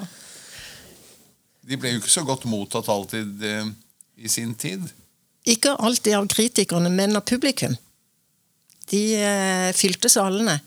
De 1.68 1.76
ble 1.76 1.90
jo 1.94 1.98
ikke 2.00 2.12
så 2.12 2.22
godt 2.25 2.44
mottatt 2.48 2.87
alltid 2.88 3.42
eh, 3.44 3.66
i 4.16 4.28
sin 4.28 4.54
tid. 4.54 4.87
Ikke 5.48 5.75
alltid 5.76 6.14
av 6.16 6.28
kritikerne, 6.28 6.88
men 6.92 7.16
av 7.16 7.25
publikum. 7.28 7.75
De 8.88 9.02
eh, 9.16 9.72
fylte 9.76 10.08
salene. 10.08 10.60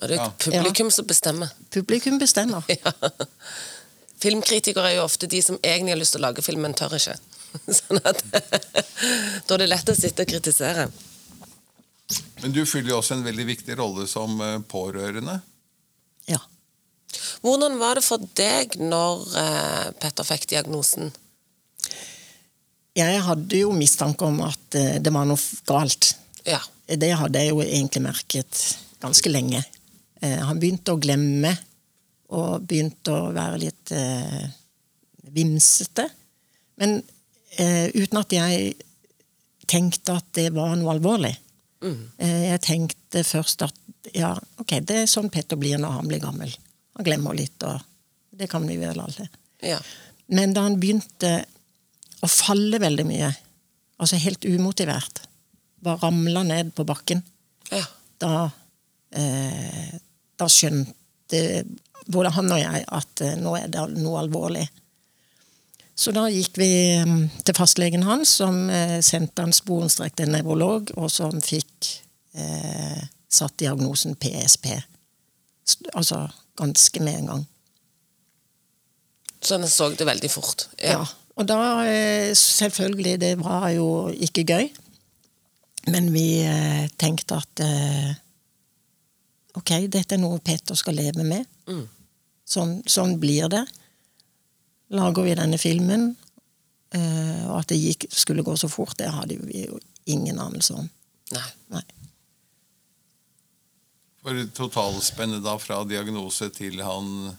Og 0.00 0.08
det 0.08 0.16
er 0.16 0.22
Ja. 0.22 0.30
publikum 0.40 0.90
som 0.90 1.04
bestemmer. 1.06 1.50
Publikum 1.70 2.18
bestemmer. 2.20 2.64
Ja. 2.84 2.92
Filmkritikere 4.20 4.90
er 4.90 4.98
jo 4.98 5.06
ofte 5.06 5.28
de 5.30 5.40
som 5.42 5.58
egentlig 5.62 5.94
har 5.94 6.00
lyst 6.00 6.16
til 6.16 6.20
å 6.20 6.28
lage 6.28 6.44
film, 6.44 6.64
men 6.66 6.76
tør 6.76 6.98
ikke. 6.98 7.16
Sånn 7.80 8.02
at 8.04 8.20
Da 9.46 9.56
er 9.56 9.62
det 9.62 9.70
lett 9.70 9.92
å 9.92 9.96
sitte 9.96 10.26
og 10.26 10.32
kritisere. 10.32 10.90
Men 12.42 12.54
du 12.54 12.64
fyller 12.66 12.94
jo 12.94 12.98
også 13.00 13.16
en 13.16 13.26
veldig 13.26 13.46
viktig 13.48 13.76
rolle 13.78 14.06
som 14.10 14.40
eh, 14.44 14.58
pårørende. 14.68 15.38
Ja. 16.28 16.40
Hvordan 17.44 17.78
var 17.80 17.98
det 17.98 18.04
for 18.06 18.22
deg 18.38 18.76
når 18.80 19.24
eh, 19.40 19.88
Petter 20.00 20.26
fikk 20.26 20.48
diagnosen? 20.52 21.12
Jeg 22.96 23.20
hadde 23.24 23.60
jo 23.62 23.72
mistanke 23.76 24.26
om 24.26 24.40
at 24.46 24.78
eh, 24.78 24.98
det 25.02 25.12
var 25.14 25.28
noe 25.28 25.40
galt. 25.68 26.14
Ja. 26.48 26.60
Det 26.90 27.12
hadde 27.14 27.38
jeg 27.38 27.52
jo 27.52 27.62
egentlig 27.62 28.02
merket 28.02 28.64
ganske 29.00 29.30
lenge. 29.30 29.62
Han 30.20 30.58
begynte 30.60 30.92
å 30.92 30.98
glemme, 31.00 31.52
og 32.30 32.66
begynte 32.68 33.14
å 33.14 33.30
være 33.34 33.58
litt 33.64 33.92
eh, 33.96 34.44
vimsete. 35.34 36.06
Men 36.80 37.00
eh, 37.58 37.90
uten 37.94 38.20
at 38.20 38.34
jeg 38.34 38.74
tenkte 39.70 40.18
at 40.18 40.30
det 40.38 40.50
var 40.54 40.76
noe 40.78 40.94
alvorlig. 40.94 41.32
Eh, 41.82 42.42
jeg 42.50 42.62
tenkte 42.64 43.24
først 43.26 43.64
at 43.66 44.10
ja, 44.16 44.32
ok, 44.60 44.78
det 44.86 45.02
er 45.02 45.10
sånn 45.10 45.30
Petter 45.32 45.58
blir 45.60 45.80
når 45.80 45.98
han 45.98 46.10
blir 46.10 46.22
gammel. 46.22 46.52
Han 46.98 47.06
glemmer 47.06 47.36
litt, 47.36 47.62
og 47.66 47.80
det 48.36 48.48
kan 48.50 48.66
vi 48.68 48.78
vel 48.80 49.00
alle. 49.00 49.28
ja. 49.64 49.80
Men 50.30 50.52
da 50.54 50.62
han 50.62 50.76
begynte 50.78 51.30
å 52.22 52.28
falle 52.30 52.78
veldig 52.78 53.04
mye, 53.08 53.32
altså 53.98 54.20
helt 54.22 54.44
umotivert, 54.46 55.24
bare 55.82 56.04
ramla 56.04 56.44
ned 56.46 56.70
på 56.76 56.84
bakken, 56.86 57.18
ja. 57.72 57.82
da, 58.22 58.44
eh, 59.16 59.96
da 60.38 60.46
skjønte 60.46 60.99
både 62.10 62.32
han 62.34 62.52
og 62.52 62.60
jeg 62.60 62.84
at 62.86 63.24
eh, 63.24 63.38
nå 63.40 63.54
er 63.58 63.70
det 63.72 63.86
noe 63.98 64.20
alvorlig. 64.22 64.66
Så 66.00 66.14
da 66.16 66.24
gikk 66.32 66.56
vi 66.56 66.70
mm, 67.04 67.24
til 67.44 67.56
fastlegen 67.56 68.06
hans, 68.08 68.32
som 68.40 68.62
eh, 68.72 68.98
sendte 69.04 69.44
han 69.44 69.54
sporenstrekt 69.54 70.18
til 70.18 70.30
en 70.30 70.38
nevrolog, 70.38 70.92
og 70.96 71.10
som 71.12 71.42
fikk 71.44 71.90
eh, 72.32 73.02
satt 73.30 73.58
diagnosen 73.60 74.16
PSP. 74.16 74.72
Altså 75.92 76.24
ganske 76.58 77.02
med 77.04 77.18
en 77.20 77.32
gang. 77.34 77.48
Så 79.40 79.56
han 79.56 79.68
så 79.68 79.90
det 79.96 80.08
veldig 80.08 80.30
fort. 80.32 80.68
Ja. 80.82 81.04
Og 81.40 81.46
da, 81.48 81.60
eh, 81.88 82.32
selvfølgelig, 82.36 83.20
det 83.20 83.34
var 83.40 83.70
jo 83.76 84.08
ikke 84.12 84.44
gøy. 84.44 84.66
Men 85.88 86.10
vi 86.12 86.42
eh, 86.44 86.88
tenkte 87.00 87.38
at 87.40 87.62
eh, 87.64 88.10
ok, 89.58 89.72
dette 89.90 90.16
er 90.16 90.22
noe 90.22 90.40
Petter 90.44 90.78
skal 90.78 90.98
leve 90.98 91.24
med. 91.26 91.46
Mm. 91.70 91.86
Sånn, 92.50 92.80
sånn 92.88 93.16
blir 93.22 93.50
det. 93.52 93.64
Lager 94.96 95.26
vi 95.26 95.36
denne 95.38 95.58
filmen, 95.60 96.10
eh, 96.94 97.44
og 97.46 97.60
at 97.60 97.70
det 97.70 97.78
gikk, 97.78 98.08
skulle 98.10 98.44
gå 98.46 98.56
så 98.58 98.70
fort, 98.70 98.96
det 98.98 99.10
hadde 99.14 99.38
vi 99.44 99.66
jo 99.68 99.78
ingen 100.10 100.40
anelse 100.42 100.74
om. 100.80 100.88
Nei. 101.34 101.48
Nei. 101.70 101.84
For 104.20 104.42
totalspennet 104.56 105.44
da 105.46 105.54
fra 105.62 105.80
diagnose 105.88 106.50
til 106.52 106.82
han 106.84 107.30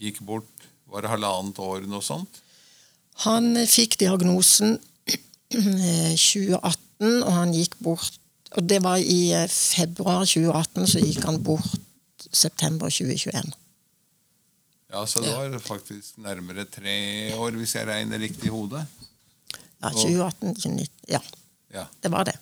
gikk 0.00 0.22
bort, 0.26 0.50
var 0.90 1.04
det 1.04 1.12
halvannet 1.12 1.60
år 1.62 1.86
noe 1.90 2.02
sånt? 2.04 2.40
Han 3.28 3.52
eh, 3.60 3.68
fikk 3.70 3.98
diagnosen 4.00 4.78
eh, 5.06 6.16
2018, 6.16 7.22
og 7.22 7.30
han 7.36 7.54
gikk 7.54 7.76
bort 7.84 8.18
Og 8.54 8.62
det 8.70 8.80
var 8.84 8.96
i 9.02 9.32
eh, 9.34 9.48
februar 9.50 10.24
2018, 10.26 10.86
så 10.94 11.02
gikk 11.02 11.24
han 11.26 11.40
bort 11.42 12.26
september 12.34 12.90
2021. 12.92 13.52
Ja, 14.94 15.02
så 15.10 15.20
det 15.24 15.32
var 15.34 15.56
faktisk 15.58 16.18
nærmere 16.22 16.64
tre 16.70 16.94
år, 17.34 17.56
hvis 17.58 17.74
jeg 17.74 17.88
regner 17.88 18.20
riktig 18.22 18.46
i 18.46 18.52
hodet. 18.54 18.84
Ja, 19.82 19.90
2018, 19.90 20.54
2019 20.54 20.88
Ja, 21.10 21.20
Ja. 21.74 21.86
det 22.02 22.10
var 22.14 22.24
det. 22.24 22.36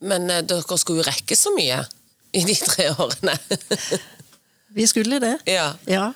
Men 0.00 0.30
eh, 0.30 0.42
dere 0.46 0.78
skulle 0.78 1.02
jo 1.02 1.08
rekke 1.08 1.36
så 1.36 1.50
mye 1.56 1.80
i 2.34 2.44
de 2.46 2.54
tre 2.54 2.86
årene. 2.94 3.34
Vi 4.74 4.86
skulle 4.90 5.18
det. 5.22 5.36
ja. 5.50 5.72
Ja. 5.90 6.12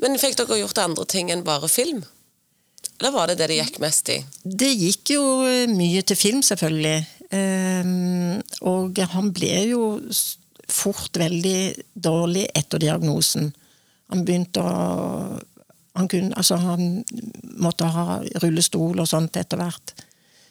Men 0.00 0.16
fikk 0.18 0.36
dere 0.40 0.58
gjort 0.62 0.78
andre 0.82 1.04
ting 1.08 1.30
enn 1.32 1.44
bare 1.44 1.68
film? 1.68 2.02
Eller 3.00 3.12
var 3.14 3.28
det 3.28 3.36
det 3.40 3.48
det 3.50 3.56
gikk 3.60 3.78
mest 3.82 4.08
i? 4.14 4.18
Det 4.44 4.70
gikk 4.72 5.12
jo 5.14 5.22
eh, 5.46 5.68
mye 5.70 6.02
til 6.06 6.16
film, 6.16 6.42
selvfølgelig. 6.42 7.06
Ehm, 7.32 8.40
og 8.68 8.98
han 9.14 9.32
ble 9.34 9.54
jo 9.70 9.82
fort 10.72 11.16
veldig 11.20 11.72
dårlig 11.94 12.46
etter 12.56 12.82
diagnosen. 12.82 13.50
Han 14.12 14.24
begynte 14.26 14.62
å 14.64 14.76
han, 15.92 16.08
kunne, 16.08 16.32
altså 16.40 16.56
han 16.56 17.02
måtte 17.60 17.88
ha 17.92 18.20
rullestol 18.40 19.02
og 19.02 19.08
sånt 19.08 19.36
etter 19.36 19.60
hvert. 19.60 19.92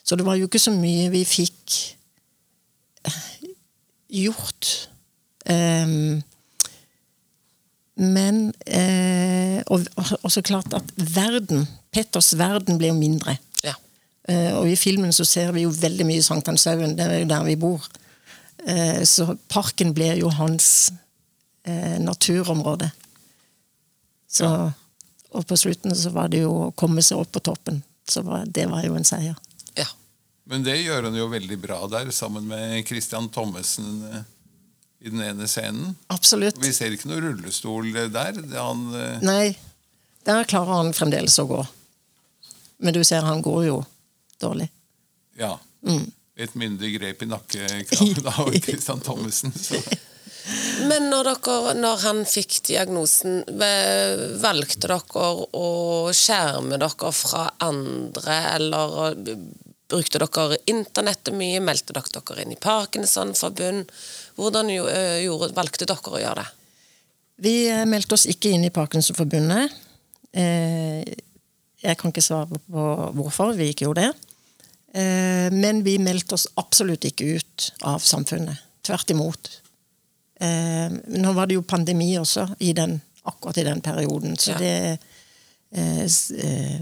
Så 0.06 0.18
det 0.18 0.26
var 0.26 0.38
jo 0.38 0.46
ikke 0.46 0.62
så 0.62 0.74
mye 0.76 1.10
vi 1.14 1.24
fikk 1.26 1.78
eh, 3.10 3.24
gjort. 4.22 4.70
Um, 5.50 6.22
men 8.02 8.44
eh, 8.66 9.62
og, 9.74 9.86
og 9.98 10.30
så 10.34 10.44
klart 10.46 10.74
at 10.78 10.94
verden, 10.98 11.66
Petters 11.92 12.32
verden, 12.40 12.78
ble 12.80 12.92
jo 12.92 12.98
mindre. 12.98 13.36
Eh, 14.30 14.52
og 14.54 14.70
i 14.70 14.78
filmen 14.78 15.14
så 15.16 15.26
ser 15.26 15.52
vi 15.56 15.64
jo 15.66 15.74
veldig 15.74 16.06
mye 16.06 16.24
Sankthanshaugen, 16.26 16.96
det 16.98 17.08
er 17.08 17.22
jo 17.24 17.30
der 17.32 17.46
vi 17.48 17.56
bor. 17.60 17.86
Eh, 18.68 19.02
så 19.10 19.32
parken 19.50 19.94
blir 19.98 20.20
jo 20.20 20.30
hans 20.38 20.92
eh, 21.66 21.98
naturområde. 22.02 22.92
Så, 24.32 24.48
Og 25.32 25.46
på 25.48 25.56
slutten 25.58 25.96
så 25.96 26.12
var 26.12 26.30
det 26.32 26.44
jo 26.44 26.52
å 26.68 26.72
komme 26.76 27.02
seg 27.04 27.20
opp 27.24 27.32
på 27.32 27.42
toppen. 27.44 27.82
Så 28.08 28.22
det 28.52 28.68
var 28.68 28.84
jo 28.86 28.96
en 29.00 29.08
seier. 29.08 29.38
ja. 29.80 29.88
Men 30.46 30.64
det 30.66 30.82
gjør 30.82 31.06
han 31.08 31.16
jo 31.16 31.30
veldig 31.32 31.58
bra 31.62 31.78
der, 31.88 32.10
sammen 32.12 32.48
med 32.50 32.82
Christian 32.88 33.30
Thommessen. 33.30 34.26
i 35.02 35.10
den 35.10 35.22
ene 35.22 35.48
scenen. 35.48 35.96
Absolutt. 36.14 36.58
Vi 36.62 36.74
ser 36.74 36.92
ikke 36.94 37.08
noe 37.10 37.22
rullestol 37.24 37.88
der. 37.94 38.36
Det 38.36 38.54
er 38.54 38.62
Han, 38.62 38.84
Nei, 39.24 39.56
der 40.28 40.44
klarer 40.44 40.82
han 40.84 40.94
fremdeles 40.94 41.40
å 41.40 41.48
gå. 41.50 41.62
Men 42.80 42.94
du 42.94 43.04
ser, 43.04 43.22
han 43.26 43.42
går 43.42 43.66
jo 43.66 43.80
dårlig. 44.42 44.70
ja, 45.40 45.58
Mm. 45.82 46.12
et 46.38 46.54
myndig 46.56 46.92
grep 47.00 47.24
i 47.24 47.26
nakkekraven 47.26 48.28
av 48.28 48.52
Christian 48.62 49.00
Thommessen. 49.02 49.54
Men 50.90 51.10
når, 51.12 51.28
dere, 51.46 51.74
når 51.78 52.00
han 52.04 52.20
fikk 52.26 52.60
diagnosen, 52.66 53.44
valgte 54.42 54.88
dere 54.90 55.26
å 55.58 55.68
skjerme 56.18 56.78
dere 56.82 57.12
fra 57.14 57.44
andre, 57.62 58.38
eller 58.56 59.14
brukte 59.92 60.22
dere 60.24 60.58
internettet 60.72 61.34
mye? 61.38 61.62
Meldte 61.62 61.94
dere 61.94 62.14
dere 62.18 62.46
inn 62.46 62.56
i 62.56 62.60
Parkinson-forbund? 62.62 63.92
Hvordan 64.40 64.70
jo- 64.74 64.90
øh, 64.90 65.18
gjorde, 65.26 65.52
valgte 65.58 65.86
dere 65.86 66.14
å 66.16 66.22
gjøre 66.24 66.42
det? 66.42 66.50
Vi 67.42 67.56
eh, 67.70 67.86
meldte 67.90 68.14
oss 68.18 68.26
ikke 68.30 68.54
inn 68.54 68.66
i 68.66 68.74
Parkinsonforbundet. 68.74 69.72
Eh, 70.34 71.04
Jeg 71.82 71.98
kan 71.98 72.12
ikke 72.12 72.22
svare 72.22 72.46
på 72.70 72.82
hvorfor 73.18 73.56
vi 73.58 73.72
ikke 73.74 73.88
gjorde 73.88 74.10
det. 74.10 74.28
Eh, 74.94 75.52
Men 75.52 75.84
vi 75.84 75.98
meldte 76.00 76.36
oss 76.36 76.48
absolutt 76.60 77.06
ikke 77.08 77.38
ut 77.38 77.68
av 77.88 78.00
samfunnet. 78.04 78.58
Tvert 78.84 79.14
imot. 79.14 79.52
Eh, 80.42 80.90
Nå 80.92 81.34
var 81.38 81.48
det 81.48 81.60
jo 81.60 81.68
pandemi 81.68 82.14
også 82.20 82.48
i 82.60 82.74
den, 82.74 83.00
akkurat 83.24 83.58
i 83.62 83.68
den 83.68 83.82
perioden, 83.82 84.38
så 84.38 84.58
det 84.58 84.98
eh, 85.72 86.82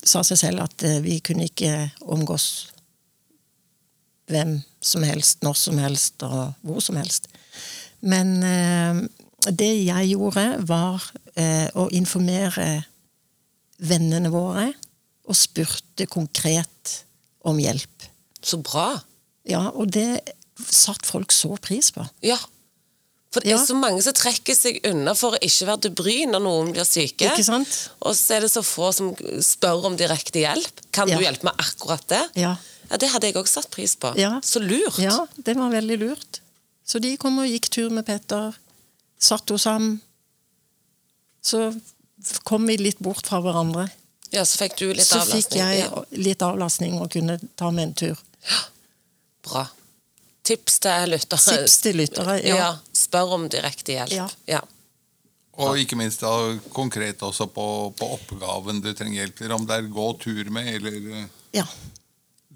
sa 0.00 0.22
seg 0.24 0.38
selv 0.40 0.64
at 0.64 0.84
vi 1.04 1.20
kunne 1.24 1.46
ikke 1.48 1.90
omgås 2.08 2.70
hvem 4.30 4.60
som 4.80 5.04
helst, 5.04 5.42
når 5.44 5.56
som 5.58 5.78
helst 5.82 6.22
og 6.26 6.54
hvor 6.66 6.80
som 6.84 6.98
helst. 7.00 7.28
Men 8.00 8.36
eh, 8.44 9.02
det 9.48 9.70
jeg 9.84 10.12
gjorde, 10.14 10.46
var 10.68 11.04
eh, 11.34 11.68
å 11.76 11.88
informere 11.96 12.82
vennene 13.80 14.32
våre 14.32 14.70
og 15.30 15.36
spurte 15.36 16.08
konkret 16.10 17.04
om 17.44 17.58
hjelp. 17.58 18.08
Så 18.42 18.60
bra. 18.62 19.00
Ja, 19.48 19.68
og 19.74 19.90
det 19.92 20.20
satte 20.60 21.06
folk 21.08 21.32
så 21.32 21.54
pris 21.60 21.90
på. 21.94 22.04
Ja. 22.22 22.36
For 23.30 23.40
det 23.40 23.50
Ja. 23.52 23.60
er 23.60 23.66
så 23.66 23.76
mange 23.78 24.02
som 24.02 24.12
trekker 24.12 24.54
seg 24.58 24.80
unna 24.84 25.14
for 25.14 25.32
å 25.36 25.38
ikke 25.40 25.66
være 25.68 25.80
til 25.82 25.90
bry 25.94 26.16
når 26.26 26.42
noen 26.42 26.72
blir 26.74 26.84
syke. 26.84 27.28
Ikke 27.30 27.44
sant? 27.46 27.76
Og 28.02 28.14
så 28.18 28.36
er 28.36 28.40
det 28.40 28.50
så 28.50 28.62
få 28.66 28.92
som 28.92 29.14
spør 29.40 29.84
om 29.86 29.96
direkte 29.96 30.40
hjelp. 30.42 30.80
Kan 30.92 31.08
Ja. 31.08 31.16
du 31.16 31.24
hjelpe 31.24 31.44
med 31.44 31.54
akkurat 31.56 32.06
det? 32.08 32.30
Ja. 32.34 32.56
Ja, 32.90 32.96
Det 32.96 33.08
hadde 33.10 33.22
jeg 33.30 33.34
òg 33.34 33.46
satt 33.46 33.70
pris 33.70 33.94
på. 33.94 34.16
Ja. 34.18 34.40
Så 34.42 34.58
lurt. 34.60 34.98
Ja, 34.98 35.26
det 35.44 35.54
var 35.56 35.70
veldig 35.70 35.98
lurt. 36.00 36.40
Så 36.84 37.00
de 37.00 37.16
kom 37.16 37.38
og 37.38 37.46
gikk 37.46 37.68
tur 37.70 37.88
med 37.90 38.04
Petter. 38.04 38.52
Satt 39.20 39.48
hos 39.48 39.64
ham. 39.64 40.00
Så 41.42 41.80
kom 42.44 42.66
vi 42.66 42.76
litt 42.76 42.98
bort 42.98 43.26
fra 43.26 43.40
hverandre. 43.40 43.88
Ja, 44.32 44.44
Så 44.46 44.58
fikk 44.62 44.76
du 44.78 44.92
litt 44.94 45.06
Så 45.06 45.18
avlastning. 45.18 45.42
fikk 45.42 45.56
jeg 45.58 45.78
Ja. 45.80 46.04
litt 46.12 46.42
avlastning 46.42 47.00
og 47.00 47.10
kunne 47.10 47.38
ta 47.56 47.70
med 47.70 47.82
en 47.88 47.94
tur. 47.94 48.18
Ja. 48.48 48.60
Bra. 49.42 49.64
Tips 50.42 50.78
til 50.78 51.10
lyttere. 51.10 51.38
Tips 51.58 51.78
til 51.82 51.96
lyttere, 51.96 52.36
ja. 52.46 52.56
ja. 52.56 52.68
Spør 52.94 53.34
om 53.36 53.48
direkte 53.48 53.92
hjelp. 53.96 54.12
Ja. 54.12 54.28
ja. 54.46 54.60
Og 55.60 55.76
ikke 55.76 55.96
minst 55.98 56.20
da 56.22 56.30
konkret 56.72 57.20
også 57.26 57.46
på, 57.52 57.64
på 57.98 58.06
oppgaven 58.14 58.80
du 58.80 58.92
trenger 58.94 59.24
hjelp 59.26 59.36
til. 59.42 59.52
Om 59.52 59.66
det 59.66 59.76
er 59.80 59.90
gå 59.92 60.06
tur 60.22 60.50
med, 60.50 60.70
eller 60.78 60.96
eh, 61.22 61.26
Ja. 61.58 61.66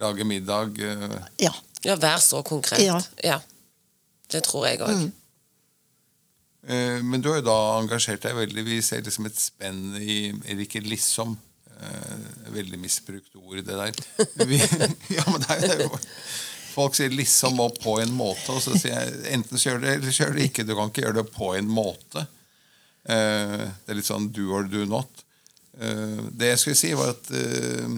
lage 0.00 0.24
middag. 0.24 0.78
eh, 0.80 1.18
ja. 1.42 1.52
Ja, 1.84 1.96
Vær 1.96 2.16
så 2.18 2.42
konkret. 2.42 2.80
Ja. 3.22 3.40
Det 4.30 4.42
tror 4.46 4.66
jeg 4.70 4.80
òg. 4.80 4.88
Mm. 4.94 5.12
Eh, 6.66 7.02
Men 7.02 7.20
du 7.20 7.28
har 7.28 7.42
jo 7.42 7.44
da 7.50 7.58
engasjert 7.82 8.22
deg 8.24 8.34
veldig. 8.38 8.64
Vi 8.64 8.80
ser 8.82 9.02
liksom 9.04 9.26
et 9.28 9.36
spenn 9.36 9.96
i 10.00 10.30
Eller 10.46 10.64
ikke 10.64 10.80
liksom. 10.80 11.36
Eh, 11.84 12.50
Veldig 12.54 12.78
misbrukt 12.78 13.34
ord, 13.40 13.60
det 13.66 13.76
der. 13.78 14.46
Vi, 14.46 14.58
ja, 15.16 15.24
men 15.30 15.42
det 15.44 15.56
er, 15.56 15.82
jo 15.84 15.98
Folk 16.74 16.96
sier 16.98 17.10
'liksom' 17.10 17.60
og 17.62 17.76
'på 17.78 18.00
en 18.02 18.14
måte', 18.14 18.50
og 18.50 18.62
så 18.62 18.74
sier 18.78 18.96
jeg 18.98 19.34
enten 19.36 19.58
kjør 19.58 19.78
det 19.82 19.92
eller 19.98 20.16
kjør 20.16 20.32
det 20.34 20.48
ikke. 20.48 20.64
Du 20.66 20.74
kan 20.74 20.90
ikke 20.90 21.04
gjøre 21.04 21.20
det 21.20 21.30
på 21.34 21.52
en 21.54 21.68
måte. 21.70 22.26
Eh, 23.06 23.68
Det 23.84 23.92
er 23.94 23.98
litt 24.00 24.10
sånn 24.10 24.32
do 24.32 24.50
or 24.54 24.66
do 24.66 24.84
not. 24.84 25.22
Eh, 25.78 26.18
Det 26.34 26.50
jeg 26.54 26.58
skulle 26.58 26.80
si, 26.80 26.92
var 26.98 27.14
at 27.14 27.30
eh, 27.30 27.94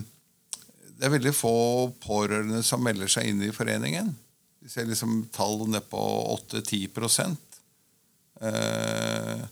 det 0.96 1.04
er 1.08 1.12
veldig 1.12 1.34
få 1.36 1.56
pårørende 2.00 2.62
som 2.64 2.84
melder 2.84 3.08
seg 3.08 3.28
inn 3.28 3.42
i 3.44 3.52
foreningen. 3.52 4.14
Vi 4.62 4.68
ser 4.72 4.88
liksom 4.88 5.28
tall 5.32 5.66
ned 5.68 5.84
på 5.90 6.00
8-10 6.50 7.36
Eh, 8.36 9.44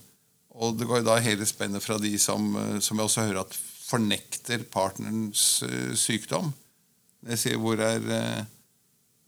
og 0.55 0.75
det 0.77 0.85
går 0.85 0.99
jo 1.01 1.07
da 1.07 1.15
hele 1.23 1.45
spennet 1.49 1.81
fra 1.81 1.97
de 1.97 2.11
som, 2.21 2.43
eh, 2.55 2.79
som 2.79 2.99
jeg 2.99 3.07
også 3.07 3.23
hører 3.25 3.39
at 3.41 3.55
fornekter 3.85 4.65
partnerens 4.71 5.63
eh, 5.65 5.93
sykdom. 5.97 6.51
Jeg 7.29 7.41
sier 7.41 7.59
hvor 7.61 7.81
er 7.81 8.01
eh, 8.01 8.45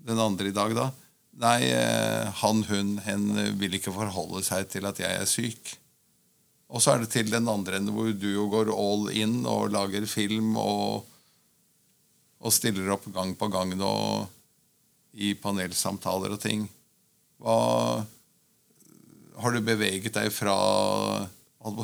den 0.07 0.21
andre 0.21 0.49
i 0.49 0.55
dag, 0.55 0.73
da? 0.77 0.87
Nei, 1.37 1.59
eh, 1.69 2.29
han, 2.41 2.63
hun, 2.69 2.95
hen 3.05 3.27
vil 3.59 3.77
ikke 3.77 3.93
forholde 3.93 4.41
seg 4.45 4.69
til 4.71 4.89
at 4.89 5.01
jeg 5.01 5.21
er 5.21 5.29
syk. 5.29 5.75
Og 6.67 6.81
så 6.83 6.93
er 6.93 7.03
det 7.03 7.11
til 7.13 7.29
den 7.31 7.47
andre 7.47 7.77
enden 7.77 7.95
hvor 7.95 8.09
du 8.11 8.27
jo 8.31 8.47
går 8.51 8.73
all 8.73 9.11
in 9.15 9.39
og 9.47 9.69
lager 9.71 10.07
film 10.09 10.57
og, 10.59 11.05
og 12.41 12.53
stiller 12.53 12.89
opp 12.97 13.05
gang 13.13 13.37
på 13.39 13.47
gang 13.53 13.71
nå 13.77 13.93
i 15.17 15.31
panelsamtaler 15.39 16.35
og 16.35 16.41
ting. 16.43 16.65
Hva 17.41 17.57
har 19.37 19.53
du 19.53 19.61
beveget 19.61 20.17
deg 20.17 20.33
fra 20.33 20.57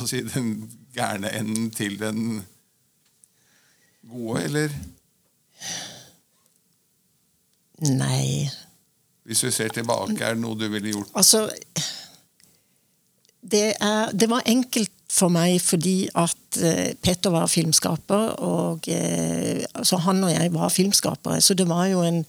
si, 0.10 0.24
den 0.26 0.66
gærne 0.94 1.30
enden 1.38 1.70
til 1.74 1.96
den 2.02 2.42
gode, 4.10 4.44
eller? 4.44 4.76
Nei. 7.90 8.50
Hvis 9.24 9.44
du 9.44 9.52
ser 9.52 9.72
tilbake, 9.74 10.18
er 10.20 10.36
det 10.36 10.44
noe 10.44 10.60
du 10.60 10.68
ville 10.72 10.92
gjort? 10.94 11.12
Altså 11.16 11.48
det, 13.44 13.74
er, 13.80 14.12
det 14.12 14.30
var 14.30 14.44
enkelt 14.46 14.92
for 15.14 15.32
meg 15.34 15.60
fordi 15.62 16.08
at 16.16 16.38
Petter 16.54 16.96
Peter 17.02 17.34
var 17.34 17.48
filmskaper, 17.52 18.36
og 18.46 18.88
eh, 18.92 19.64
altså 19.74 19.98
han 20.06 20.24
og 20.24 20.32
jeg 20.32 20.54
var 20.54 20.70
filmskapere. 20.70 21.42
Så 21.42 21.54
det 21.54 21.68
var 21.70 21.86
jo 21.92 22.02
en, 22.06 22.24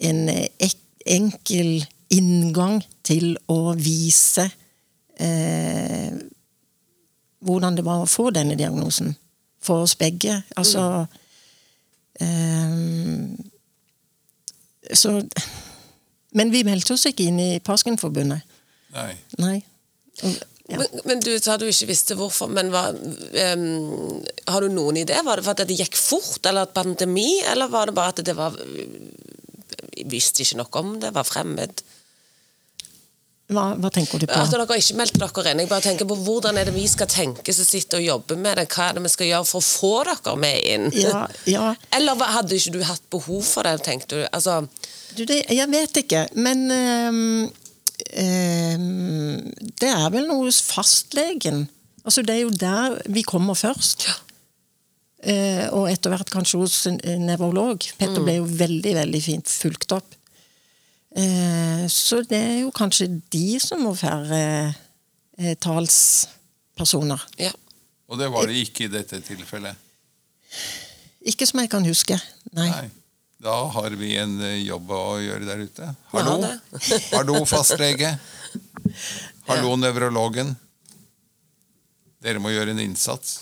en 0.00 0.28
eh, 0.28 0.48
ek, 0.60 0.78
enkel 1.06 1.84
inngang 2.12 2.82
til 3.04 3.36
å 3.50 3.74
vise 3.76 4.44
eh, 5.16 6.12
hvordan 7.42 7.76
det 7.78 7.84
var 7.86 8.02
å 8.02 8.10
få 8.10 8.30
denne 8.34 8.56
diagnosen. 8.58 9.14
For 9.62 9.82
oss 9.86 9.94
begge. 9.98 10.40
Altså 10.58 11.06
eh, 12.20 12.72
Så 14.94 15.12
Men 16.32 16.50
vi 16.52 16.62
meldte 16.66 16.94
oss 16.96 17.06
ikke 17.10 17.28
inn 17.28 17.38
i 17.40 17.50
Paskenforbundet. 17.64 18.42
Nei. 18.96 19.12
Nei. 19.38 19.58
Og- 20.22 20.40
Ja. 20.70 20.78
Men, 20.78 21.00
men 21.04 21.20
du 21.20 21.38
sa 21.42 21.56
du 21.58 21.64
ikke 21.66 21.88
visste 21.90 22.14
hvorfor, 22.16 22.46
men 22.48 22.68
hva, 22.70 22.84
um, 22.94 24.22
har 24.48 24.60
du 24.62 24.68
noen 24.72 24.96
idé? 24.96 25.16
Var 25.26 25.36
det 25.36 25.44
for 25.44 25.50
at 25.58 25.68
det 25.68 25.76
gikk 25.76 25.96
fort, 25.98 26.38
eller 26.46 26.62
at 26.62 26.72
pandemi, 26.72 27.42
eller 27.50 27.68
var 27.68 27.90
det 27.90 27.94
bare 27.96 28.12
at 28.14 28.22
det 28.24 28.36
var 28.38 28.54
visste 30.06 30.44
ikke 30.46 30.60
noe 30.62 30.80
om 30.80 30.94
det, 31.02 31.10
var 31.12 31.26
fremmed? 31.28 31.82
Hva, 33.52 33.64
hva 33.80 33.90
tenker 33.92 34.22
du 34.22 34.26
på? 34.26 34.34
At 34.38 34.50
dere 34.52 34.78
ikke 34.80 34.96
meldte 34.98 35.20
dere 35.22 35.52
inn. 35.52 35.62
Jeg 35.64 35.70
bare 35.70 35.84
tenker 35.84 36.08
på 36.08 36.16
Hvordan 36.24 36.58
er 36.60 36.68
det 36.68 36.74
vi 36.76 36.86
skal 36.90 37.08
tenke 37.10 37.54
som 37.56 37.66
sitter 37.68 38.00
og 38.00 38.06
jobber 38.06 38.40
med 38.40 38.58
det? 38.60 38.66
Hva 38.72 38.88
er 38.90 38.98
det 38.98 39.04
vi 39.06 39.12
skal 39.12 39.28
gjøre 39.30 39.48
for 39.48 39.60
å 39.62 39.66
få 39.66 39.92
dere 40.08 40.34
med 40.40 40.58
inn? 40.74 40.88
Ja, 40.96 41.26
ja. 41.50 41.74
Eller 41.96 42.24
hadde 42.36 42.56
ikke 42.58 42.74
du 42.76 42.82
hatt 42.88 43.04
behov 43.12 43.42
for 43.46 43.68
det, 43.68 43.76
tenkte 43.86 44.22
du? 44.22 44.26
Altså, 44.32 44.62
Du, 45.16 45.24
det, 45.28 45.42
jeg 45.52 45.68
vet 45.68 45.98
ikke, 46.04 46.26
men 46.40 46.62
um, 46.72 47.50
um, 48.16 49.38
Det 49.80 49.90
er 49.92 50.08
vel 50.14 50.28
noe 50.30 50.46
hos 50.46 50.62
fastlegen. 50.64 51.66
Altså, 52.04 52.24
det 52.26 52.34
er 52.36 52.44
jo 52.46 52.54
der 52.56 52.96
vi 53.12 53.22
kommer 53.26 53.58
først. 53.58 54.08
Ja. 54.08 54.18
Uh, 55.22 55.66
og 55.78 55.84
etter 55.92 56.10
hvert 56.10 56.32
kanskje 56.34 56.58
hos 56.58 56.80
en 56.90 56.98
nevrolog. 57.28 57.84
Petter 58.00 58.18
Mm. 58.18 58.24
ble 58.26 58.34
jo 58.40 58.48
veldig 58.58 58.94
veldig 58.96 59.20
fint 59.22 59.52
fulgt 59.52 59.92
opp. 59.94 60.16
Eh, 61.16 61.84
så 61.92 62.22
det 62.24 62.38
er 62.40 62.58
jo 62.62 62.70
kanskje 62.74 63.08
de 63.32 63.58
som 63.60 63.82
må 63.84 63.92
være 63.98 64.38
eh, 65.38 65.54
talspersoner. 65.60 67.26
ja. 67.40 67.52
Og 68.12 68.18
det 68.20 68.26
var 68.28 68.44
det 68.44 68.58
ikke 68.60 68.84
i 68.84 68.90
dette 68.92 69.22
tilfellet. 69.24 69.72
Ikke 71.24 71.46
som 71.48 71.62
jeg 71.62 71.70
kan 71.72 71.84
huske. 71.86 72.18
Nei. 72.52 72.66
Nei. 72.68 72.90
Da 73.40 73.54
har 73.72 73.94
vi 73.96 74.10
en 74.20 74.34
eh, 74.44 74.58
jobb 74.66 74.90
å 74.92 75.16
gjøre 75.22 75.46
der 75.48 75.62
ute. 75.64 75.88
Hallo, 76.12 76.34
Ja, 76.44 76.50
Hallo 77.16 77.40
fastlege. 77.48 78.10
Hallo, 79.48 79.72
nevrologen. 79.80 80.52
Dere 82.22 82.42
må 82.42 82.52
gjøre 82.52 82.74
en 82.76 82.82
innsats. 82.84 83.38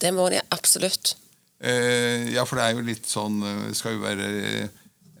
Det 0.00 0.14
må 0.16 0.30
de 0.32 0.40
absolutt. 0.48 1.12
Eh, 1.60 2.32
ja, 2.32 2.46
for 2.48 2.56
det 2.56 2.64
er 2.70 2.78
jo 2.78 2.86
litt 2.88 3.04
sånn 3.06 3.36
Skal 3.76 3.94
jo 3.94 4.00
være 4.02 4.30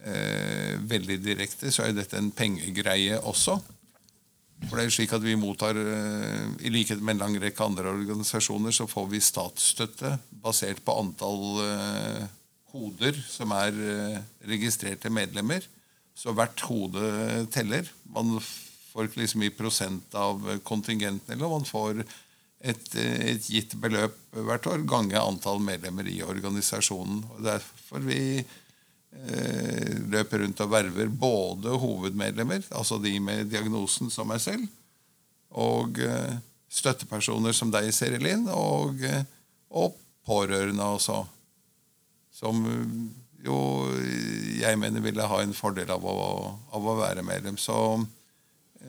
eh, 0.04 0.74
veldig 0.78 1.18
direkte, 1.22 1.72
så 1.72 1.86
er 1.86 1.96
dette 1.96 2.18
en 2.18 2.32
pengegreie 2.34 3.20
også. 3.20 3.58
For 4.68 4.76
det 4.78 4.84
er 4.84 4.88
jo 4.88 4.94
slik 4.94 5.14
at 5.16 5.24
vi 5.24 5.38
mottar, 5.38 5.78
eh, 5.78 6.66
I 6.66 6.70
likhet 6.70 7.02
med 7.02 7.16
en 7.16 7.24
lang 7.24 7.38
rekke 7.42 7.64
andre 7.64 7.90
organisasjoner, 7.90 8.74
så 8.74 8.86
får 8.86 9.08
vi 9.10 9.22
statsstøtte 9.22 10.16
basert 10.42 10.82
på 10.84 10.96
antall 11.00 11.62
eh, 11.66 12.26
hoder 12.72 13.18
som 13.28 13.52
er 13.56 13.72
eh, 13.72 14.18
registrerte 14.48 15.10
medlemmer. 15.10 15.64
Så 16.14 16.34
hvert 16.36 16.60
hode 16.68 17.46
teller. 17.54 17.88
Man 18.14 18.36
får 18.92 19.08
ikke 19.08 19.22
liksom 19.22 19.46
i 19.46 19.54
prosent 19.54 20.14
av 20.14 20.44
kontingenten, 20.68 21.32
eller 21.32 21.50
man 21.50 21.66
får 21.66 22.02
et, 22.62 22.94
et, 22.94 23.46
gitt 23.48 23.74
beløp 23.80 24.14
hvert 24.30 24.66
år 24.70 24.84
gange 24.86 25.18
antall 25.18 25.62
medlemmer 25.64 26.06
i 26.06 26.20
organisasjonen. 26.22 27.24
Og 27.34 27.46
Derfor 27.48 28.04
vi 28.06 28.20
eh, 28.38 28.58
løper 30.12 30.42
rundt 30.42 30.60
og 30.64 30.70
verver 30.72 31.08
både 31.08 31.74
hovedmedlemmer, 31.78 32.64
altså 32.74 32.98
de 32.98 33.12
med 33.20 33.50
diagnosen 33.52 34.10
som 34.10 34.30
meg 34.32 34.40
selv, 34.42 34.64
og 35.52 36.00
eh, 36.00 36.38
støttepersoner 36.72 37.52
som 37.56 37.70
deg, 37.72 37.90
Serilin, 37.94 38.46
og, 38.48 39.02
eh, 39.04 39.26
og 39.76 39.98
pårørende 40.26 40.86
også. 40.96 41.20
Som 42.32 42.64
jo 43.44 43.58
jeg 44.58 44.78
mener 44.80 45.04
ville 45.04 45.28
ha 45.28 45.42
en 45.42 45.54
fordel 45.54 45.90
av 45.92 46.04
å, 46.08 46.16
av 46.72 46.88
å 46.88 46.98
være 47.02 47.24
medlem. 47.26 47.58
Så 47.60 47.76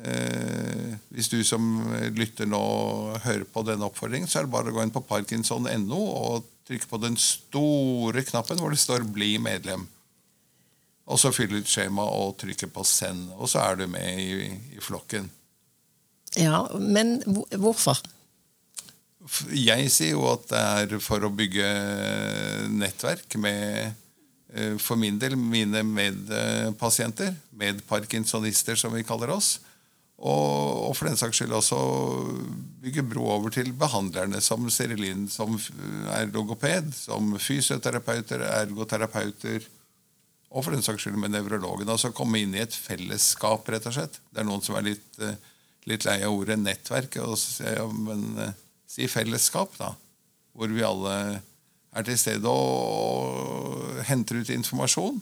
Eh, 0.01 0.93
hvis 1.13 1.29
du 1.29 1.43
som 1.45 1.61
lytter 2.17 2.47
nå 2.49 2.63
hører 3.21 3.43
på 3.45 3.61
denne 3.67 3.85
oppfordringen, 3.85 4.25
så 4.29 4.39
er 4.39 4.47
det 4.47 4.53
bare 4.55 4.71
å 4.71 4.75
gå 4.75 4.85
inn 4.85 4.93
på 4.93 5.03
parkinson.no 5.05 5.99
og 5.99 6.47
trykke 6.67 6.89
på 6.89 6.99
den 7.03 7.17
store 7.19 8.23
knappen 8.25 8.57
hvor 8.57 8.73
det 8.73 8.81
står 8.81 9.05
'bli 9.05 9.35
medlem'. 9.37 9.85
Og 11.03 11.19
så 11.19 11.33
fylle 11.35 11.59
ut 11.59 11.67
skjema 11.69 12.05
og 12.07 12.37
trykke 12.39 12.69
på 12.71 12.83
'send'. 12.87 13.33
Og 13.35 13.49
så 13.49 13.59
er 13.59 13.75
du 13.75 13.87
med 13.87 14.19
i, 14.19 14.45
i 14.77 14.79
flokken. 14.81 15.29
Ja, 16.37 16.65
Men 16.79 17.21
hvorfor? 17.59 17.99
Jeg 19.55 19.91
sier 19.91 20.17
jo 20.17 20.25
at 20.33 20.47
det 20.49 20.61
er 20.61 21.03
for 21.03 21.23
å 21.23 21.31
bygge 21.31 21.67
nettverk 22.71 23.37
med 23.39 23.93
eh, 24.51 24.75
for 24.77 24.99
min 24.99 25.19
del 25.19 25.37
mine 25.39 25.83
medpasienter, 25.87 27.31
medparkinsonister 27.55 28.75
som 28.75 28.91
vi 28.95 29.05
kaller 29.07 29.31
oss. 29.31 29.59
Og, 30.23 30.89
og, 30.89 30.91
for 30.95 31.07
den 31.09 31.17
saks 31.19 31.39
skyld 31.39 31.55
også 31.55 31.77
bygge 32.83 33.03
bro 33.11 33.25
over 33.33 33.51
til 33.51 33.71
behandlerne, 33.75 34.39
som 34.43 34.69
Serilin, 34.71 35.25
som 35.31 35.55
er 36.15 36.29
logoped, 36.31 36.91
som 36.95 37.33
fysioterapeuter, 37.39 38.43
ergoterapeuter, 38.61 39.65
og 40.53 40.61
for 40.61 40.75
den 40.75 40.85
saks 40.85 41.01
skyld 41.01 41.17
med 41.17 41.33
nevrologen. 41.33 41.89
Altså 41.89 42.13
komme 42.13 42.43
inn 42.43 42.53
i 42.53 42.61
et 42.61 42.75
fellesskap, 42.77 43.65
rett 43.73 43.87
og 43.89 43.95
slett. 43.95 44.19
Det 44.29 44.43
er 44.43 44.47
noen 44.47 44.61
som 44.61 44.77
er 44.77 44.85
litt, 44.85 45.07
eh, 45.17 45.39
litt 45.89 46.05
lei 46.05 46.19
av 46.21 46.35
ordet 46.35 46.59
nettverk, 46.61 47.17
så, 47.39 47.87
men 47.97 48.27
eh, 48.37 48.53
si 48.89 49.09
fellesskap, 49.09 49.73
da. 49.79 49.93
Hvor 50.53 50.69
vi 50.69 50.85
alle 50.85 51.15
er 51.93 52.05
til 52.05 52.19
stede 52.21 52.49
og 52.49 54.03
henter 54.05 54.41
ut 54.41 54.51
informasjon 54.53 55.17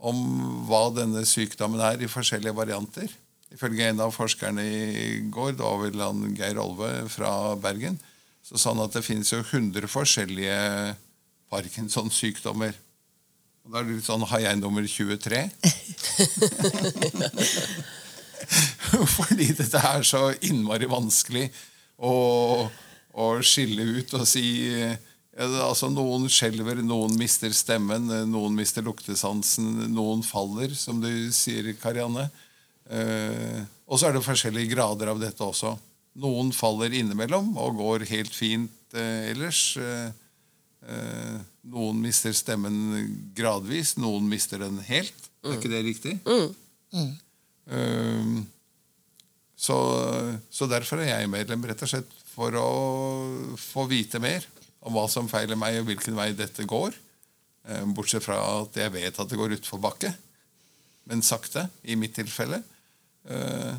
om 0.00 0.20
hva 0.68 0.84
denne 0.94 1.24
sykdommen 1.28 1.82
er 1.84 2.00
i 2.00 2.10
forskjellige 2.10 2.56
varianter. 2.56 3.10
Ifølge 3.50 3.90
en 3.90 4.02
av 4.04 4.14
forskerne 4.14 4.62
i 4.62 5.18
går, 5.34 5.56
da 5.58 5.66
var 5.66 5.82
vel 5.82 6.04
han 6.04 6.36
Geir 6.38 6.60
Olve 6.62 6.90
fra 7.10 7.56
Bergen, 7.60 7.98
så 8.46 8.58
sa 8.58 8.72
han 8.72 8.84
at 8.86 8.94
det 8.94 9.04
finnes 9.04 9.30
jo 9.34 9.42
100 9.42 9.90
forskjellige 9.90 10.94
Parkinsons-sykdommer. 11.50 12.78
Og 13.64 13.72
Da 13.72 13.80
er 13.80 13.84
det 13.88 13.96
litt 13.98 14.08
sånn 14.08 14.26
Har 14.30 14.40
jeg 14.42 14.60
nummer 14.60 14.84
23? 14.86 15.42
Fordi 19.16 19.46
dette 19.54 19.78
er 19.92 20.02
så 20.06 20.32
innmari 20.46 20.88
vanskelig 20.90 21.46
å, 22.00 22.14
å 23.12 23.26
skille 23.44 23.84
ut 24.00 24.14
og 24.16 24.26
si 24.28 24.46
altså 25.40 25.88
Noen 25.92 26.26
skjelver, 26.32 26.80
noen 26.84 27.14
mister 27.18 27.52
stemmen, 27.54 28.08
noen 28.28 28.56
mister 28.56 28.84
luktesansen, 28.84 29.86
noen 29.94 30.24
faller, 30.26 30.74
som 30.76 31.00
du 31.00 31.30
sier, 31.32 31.70
Karianne. 31.80 32.26
Eh, 32.90 33.62
og 33.86 34.00
så 34.00 34.08
er 34.08 34.16
det 34.16 34.24
forskjellige 34.26 34.74
grader 34.74 35.12
av 35.12 35.22
dette 35.22 35.46
også. 35.46 35.76
Noen 36.20 36.50
faller 36.52 36.92
innimellom 36.98 37.54
og 37.60 37.78
går 37.78 38.04
helt 38.10 38.34
fint 38.34 38.98
eh, 38.98 39.30
ellers. 39.30 39.62
Eh, 39.78 41.38
noen 41.68 42.00
mister 42.00 42.32
stemmen 42.36 42.76
gradvis, 43.36 43.96
noen 44.00 44.28
mister 44.30 44.62
den 44.62 44.78
helt. 44.86 45.28
Er 45.44 45.56
ikke 45.56 45.72
det 45.72 45.82
riktig? 45.86 46.14
Mm. 46.24 46.54
Mm. 46.94 47.12
Eh, 47.76 48.40
så, 49.60 49.76
så, 50.48 50.68
derfor 50.70 51.02
er 51.02 51.12
jeg 51.12 51.32
medlem, 51.32 51.66
rett 51.68 51.84
og 51.84 51.92
slett 51.92 52.16
for 52.30 52.56
å 52.56 52.70
få 53.60 53.84
vite 53.90 54.20
mer 54.22 54.46
om 54.80 54.96
hva 54.96 55.04
som 55.12 55.28
feiler 55.28 55.58
meg, 55.60 55.80
og 55.80 55.90
hvilken 55.90 56.16
vei 56.16 56.30
dette 56.36 56.64
går. 56.68 56.96
Eh, 57.68 57.84
bortsett 57.92 58.24
fra 58.24 58.38
at 58.62 58.80
jeg 58.80 58.94
vet 58.94 59.20
at 59.20 59.28
det 59.28 59.38
går 59.40 59.58
utforbakke. 59.58 60.14
Men 61.10 61.24
sakte, 61.26 61.66
i 61.84 61.96
mitt 61.98 62.14
tilfelle. 62.16 62.62
Eh, 63.28 63.74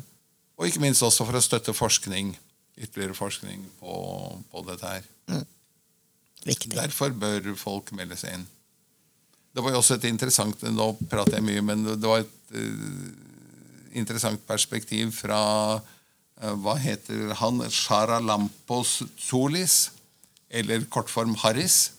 og 0.58 0.68
ikke 0.68 0.82
minst 0.84 1.02
også 1.02 1.26
for 1.26 1.38
å 1.38 1.42
støtte 1.42 1.74
forskning, 1.74 2.36
ytterligere 2.78 3.16
forskning 3.18 3.64
på, 3.80 3.96
på 4.52 4.64
dette 4.68 4.94
her. 4.94 5.08
Mm. 6.42 6.74
Derfor 6.74 7.14
bør 7.14 7.52
folk 7.58 7.92
melde 7.94 8.18
seg 8.18 8.38
inn. 8.38 8.46
Det 9.52 9.62
var 9.62 9.74
jo 9.74 9.82
også 9.82 9.98
et 9.98 10.08
interessant 10.08 10.62
Nå 10.72 10.86
prater 11.10 11.38
jeg 11.38 11.46
mye, 11.46 11.64
men 11.64 11.84
det 11.86 12.08
var 12.08 12.22
et 12.22 12.54
uh, 12.56 13.10
interessant 13.98 14.40
perspektiv 14.48 15.12
fra 15.14 15.40
uh, 15.76 16.54
Hva 16.64 16.76
heter 16.80 17.34
han? 17.38 17.60
Shara 17.70 18.20
Lampos 18.24 19.02
Solis, 19.20 19.92
eller 20.50 20.86
kortform 20.92 21.36
Harris. 21.44 21.92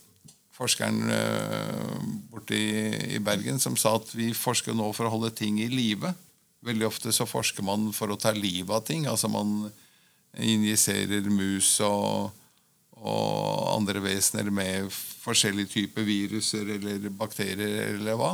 Forskeren 0.54 1.06
uh, 1.08 2.02
borte 2.30 2.58
i, 2.58 3.14
i 3.16 3.22
Bergen 3.22 3.62
som 3.62 3.78
sa 3.78 3.96
at 4.00 4.12
vi 4.14 4.32
forsker 4.34 4.74
nå 4.76 4.90
for 4.94 5.06
å 5.06 5.14
holde 5.14 5.32
ting 5.38 5.62
i 5.62 5.70
live. 5.70 6.12
Veldig 6.64 6.88
ofte 6.88 7.12
så 7.14 7.26
forsker 7.28 7.64
man 7.66 7.90
for 7.94 8.10
å 8.10 8.18
ta 8.18 8.34
livet 8.34 8.74
av 8.74 8.84
ting. 8.86 9.06
altså 9.06 9.30
Man 9.30 9.70
injiserer 10.34 11.26
mus 11.30 11.76
og, 11.86 12.34
og 13.04 13.74
andre 13.74 14.00
vesener 14.04 14.48
med 14.54 14.88
forskjellige 15.24 15.72
typer 15.74 16.06
viruser 16.06 16.70
eller 16.78 17.10
bakterier 17.12 17.94
eller 17.94 18.16
hva. 18.16 18.32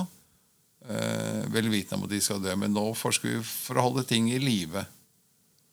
Eh, 0.87 1.43
vel 1.53 1.69
vitende 1.73 1.99
om 1.99 2.07
at 2.07 2.15
de 2.15 2.21
skal 2.23 2.43
dø. 2.43 2.55
Men 2.57 2.75
nå 2.77 2.87
forsker 2.99 3.35
vi 3.35 3.43
for 3.45 3.81
å 3.81 3.89
holde 3.89 4.07
ting 4.09 4.31
i 4.31 4.39
live. 4.43 4.85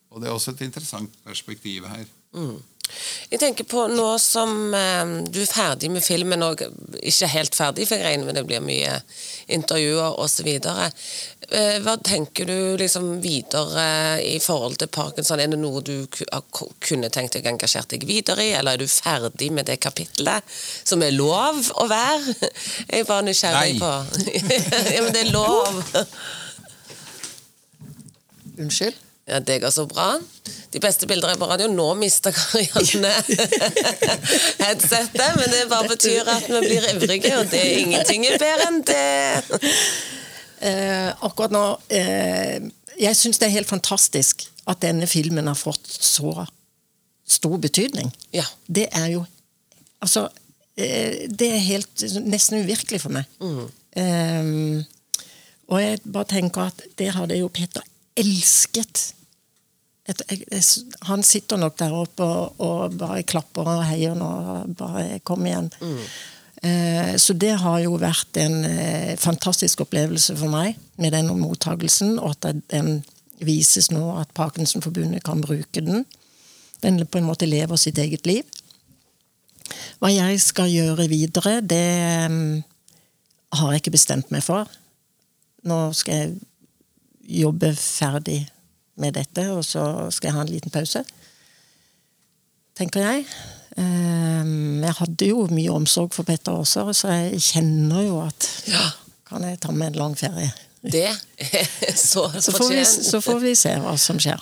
Og 0.10 0.22
det 0.22 0.30
er 0.30 0.36
også 0.36 0.56
et 0.56 0.66
interessant 0.66 1.14
perspektiv 1.28 1.86
her. 1.90 2.08
Mm. 2.34 2.58
Jeg 3.32 3.42
tenker 3.42 3.68
på 3.68 3.86
nå 3.92 4.08
som 4.22 4.74
eh, 4.76 5.14
du 5.30 5.42
er 5.44 5.50
ferdig 5.50 5.90
med 5.92 6.06
filmen, 6.06 6.44
og 6.46 6.62
ikke 7.02 7.30
helt 7.32 7.58
ferdig, 7.58 7.88
for 7.90 8.00
jeg 8.00 8.08
regner 8.08 8.30
med 8.30 8.38
det 8.40 8.46
blir 8.48 8.64
mye 8.64 9.00
intervjuer 9.54 10.18
osv. 10.24 10.50
Eh, 10.58 11.78
hva 11.84 11.96
tenker 12.04 12.50
du 12.50 12.58
liksom 12.82 13.10
videre 13.24 13.88
i 14.24 14.38
forhold 14.44 14.80
til 14.82 14.92
parkinson? 14.92 15.40
Er 15.40 15.52
det 15.52 15.60
noe 15.62 15.84
du 15.86 16.08
kunne 16.12 17.12
tenkt 17.14 17.38
deg 17.38 17.50
engasjert 17.52 17.92
deg 17.94 18.08
videre 18.10 18.46
i, 18.46 18.54
eller 18.58 18.76
er 18.76 18.84
du 18.84 18.92
ferdig 18.92 19.52
med 19.56 19.70
det 19.70 19.80
kapitlet, 19.84 20.46
som 20.84 21.04
er 21.04 21.16
lov 21.16 21.62
å 21.78 21.88
være? 21.92 22.38
Jeg 22.92 23.04
er 23.04 23.10
bare 23.10 23.28
nysgjerrig 23.28 23.80
på 23.82 23.92
Ja, 24.96 25.02
men 25.04 25.12
det 25.16 25.26
er 25.26 25.34
lov. 25.34 25.84
Unnskyld? 28.58 29.07
Ja, 29.28 29.40
det 29.44 29.60
går 29.60 29.72
så 29.76 29.84
bra. 29.86 30.14
De 30.72 30.80
beste 30.80 31.08
bilder 31.08 31.34
er 31.34 31.40
på 31.40 31.48
radio. 31.50 31.68
Nå 31.68 31.88
mister 32.00 32.32
Karianne 32.32 33.12
headsetet, 34.64 35.34
men 35.36 35.52
det 35.52 35.66
bare 35.68 35.90
betyr 35.92 36.30
at 36.32 36.48
vi 36.48 36.62
blir 36.64 36.88
ivrige, 36.94 37.34
og 37.36 37.50
det 37.52 37.60
er 37.60 37.82
ingenting 37.82 38.24
er 38.30 38.40
bedre 38.40 38.70
enn 38.70 38.80
det. 38.88 39.60
Eh, 40.68 41.10
akkurat 41.28 41.54
nå 41.54 41.60
eh, 41.94 42.64
Jeg 42.98 43.14
syns 43.20 43.38
det 43.38 43.46
er 43.46 43.54
helt 43.60 43.70
fantastisk 43.70 44.48
at 44.66 44.80
denne 44.82 45.06
filmen 45.06 45.46
har 45.46 45.60
fått 45.60 45.86
så 45.86 46.48
stor 47.28 47.60
betydning. 47.62 48.10
Ja. 48.34 48.48
Det 48.66 48.88
er 48.96 49.12
jo 49.18 49.26
Altså, 49.98 50.28
eh, 50.78 51.28
det 51.28 51.52
er 51.52 51.64
helt 51.66 52.04
nesten 52.30 52.62
uvirkelig 52.62 53.02
for 53.02 53.12
meg. 53.12 53.28
Mm. 53.42 53.68
Eh, 53.98 54.82
og 55.68 55.82
jeg 55.82 56.02
bare 56.06 56.32
tenker 56.32 56.70
at 56.70 56.84
det 57.02 57.12
hadde 57.18 57.40
jo 57.42 57.50
Peter 57.52 57.84
elsket 58.18 59.17
et, 60.08 60.24
jeg, 60.32 60.64
han 61.10 61.24
sitter 61.26 61.60
nok 61.60 61.78
der 61.80 61.94
oppe 61.96 62.24
og, 62.24 62.62
og 62.64 62.98
bare 63.00 63.26
klapper 63.28 63.68
og 63.68 63.86
heier 63.90 64.16
nå. 64.18 64.32
Bare 64.80 65.20
kom 65.28 65.46
igjen. 65.48 65.70
Mm. 65.82 66.02
Eh, 66.62 67.16
så 67.22 67.36
det 67.38 67.54
har 67.62 67.82
jo 67.84 67.98
vært 68.02 68.40
en 68.42 68.64
eh, 68.66 69.14
fantastisk 69.20 69.84
opplevelse 69.86 70.36
for 70.40 70.50
meg 70.54 70.78
med 70.98 71.14
den 71.14 71.30
mottagelsen, 71.38 72.18
og 72.18 72.38
at 72.38 72.64
den 72.72 73.02
vises 73.46 73.92
nå 73.94 74.16
at 74.18 74.34
Parkinsonforbundet 74.38 75.26
kan 75.28 75.44
bruke 75.44 75.84
den. 75.84 76.08
Den 76.82 77.04
på 77.06 77.20
en 77.20 77.28
måte 77.28 77.50
lever 77.50 77.78
sitt 77.78 78.00
eget 78.02 78.26
liv. 78.30 78.48
Hva 80.00 80.10
jeg 80.14 80.42
skal 80.42 80.72
gjøre 80.72 81.08
videre, 81.12 81.60
det 81.62 81.86
um, 82.30 82.64
har 83.58 83.74
jeg 83.74 83.84
ikke 83.84 83.98
bestemt 83.98 84.32
meg 84.34 84.46
for. 84.46 84.70
nå 85.68 85.92
skal 85.98 86.16
jeg 86.16 87.42
jobbe 87.44 87.74
ferdig 87.76 88.46
med 88.98 89.14
dette, 89.18 89.44
og 89.54 89.64
så 89.66 89.84
skal 90.12 90.30
jeg 90.32 90.36
ha 90.38 90.42
en 90.46 90.52
liten 90.52 90.74
pause. 90.74 91.04
Tenker 92.78 93.02
jeg. 93.06 93.26
Ehm, 93.78 94.84
Jeg 94.84 94.94
hadde 95.00 95.28
jo 95.32 95.48
mye 95.52 95.70
omsorg 95.74 96.14
for 96.14 96.24
Petter 96.28 96.52
også, 96.58 96.88
så 96.94 97.08
jeg 97.14 97.42
kjenner 97.42 98.06
jo 98.08 98.20
at 98.26 98.48
Ja. 98.68 98.86
kan 99.30 99.44
jeg 99.44 99.60
ta 99.60 99.72
med 99.72 99.88
en 99.94 100.00
lang 100.02 100.16
ferie. 100.18 100.52
Det 100.84 101.06
er 101.10 101.18
så 101.98 102.30
Så 102.40 102.52
får, 102.54 102.70
vi, 102.70 102.78
fortjent. 102.86 103.06
så 103.12 103.22
får 103.22 103.40
vi 103.42 103.56
se 103.56 103.74
hva 103.82 103.98
som 103.98 104.18
skjer. 104.22 104.40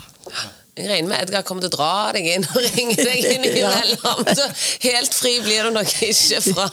Jeg 0.75 0.89
regner 0.91 1.07
med 1.07 1.21
Edgar 1.23 1.41
kommer 1.47 1.63
til 1.63 1.71
å 1.71 1.77
dra 1.77 2.11
deg 2.11 2.25
inn 2.33 2.43
og 2.51 2.57
ringe 2.59 2.95
deg 2.99 3.23
inn 3.31 3.45
innimellom. 3.47 4.25
Så 4.35 4.47
helt 4.83 5.13
fri 5.15 5.37
blir 5.45 5.63
du 5.63 5.71
nok 5.71 5.87
ikke 6.03 6.41
fra, 6.43 6.67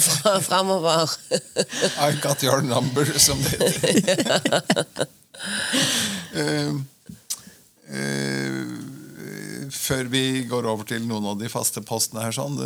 fra 0.00 0.32
framover. 0.40 1.12
I 2.00 2.16
got 2.24 2.42
your 2.42 2.62
number, 2.64 3.04
som 3.20 3.36
det 3.44 3.60
heter. 3.60 5.06
Eh, 7.86 8.62
før 9.70 10.08
vi 10.10 10.44
går 10.50 10.66
over 10.66 10.86
til 10.88 11.04
noen 11.06 11.26
av 11.32 11.38
de 11.38 11.48
faste 11.50 11.82
postene 11.86 12.24
her 12.24 12.34
sånn 12.34 12.58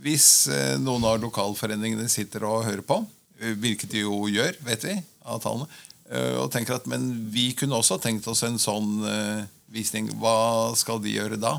Hvis 0.00 0.46
eh, 0.52 0.76
noen 0.80 1.04
av 1.04 1.18
lokalforeningene 1.20 2.06
sitter 2.08 2.44
og 2.48 2.64
hører 2.64 2.84
på, 2.86 3.00
eh, 3.40 3.52
hvilket 3.58 3.90
de 3.92 4.04
jo 4.04 4.22
gjør, 4.30 4.54
vet 4.64 4.84
vi, 4.86 4.94
av 5.26 5.40
tallene, 5.42 5.66
eh, 6.08 6.36
og 6.38 6.52
tenker 6.54 6.76
at 6.78 6.86
men 6.88 7.08
vi 7.34 7.50
kunne 7.58 7.76
også 7.76 7.98
tenkt 8.00 8.28
oss 8.30 8.44
en 8.46 8.60
sånn 8.62 9.02
visning, 9.68 10.08
hva 10.22 10.70
skal 10.78 11.02
de 11.02 11.16
gjøre 11.16 11.36
da? 11.42 11.56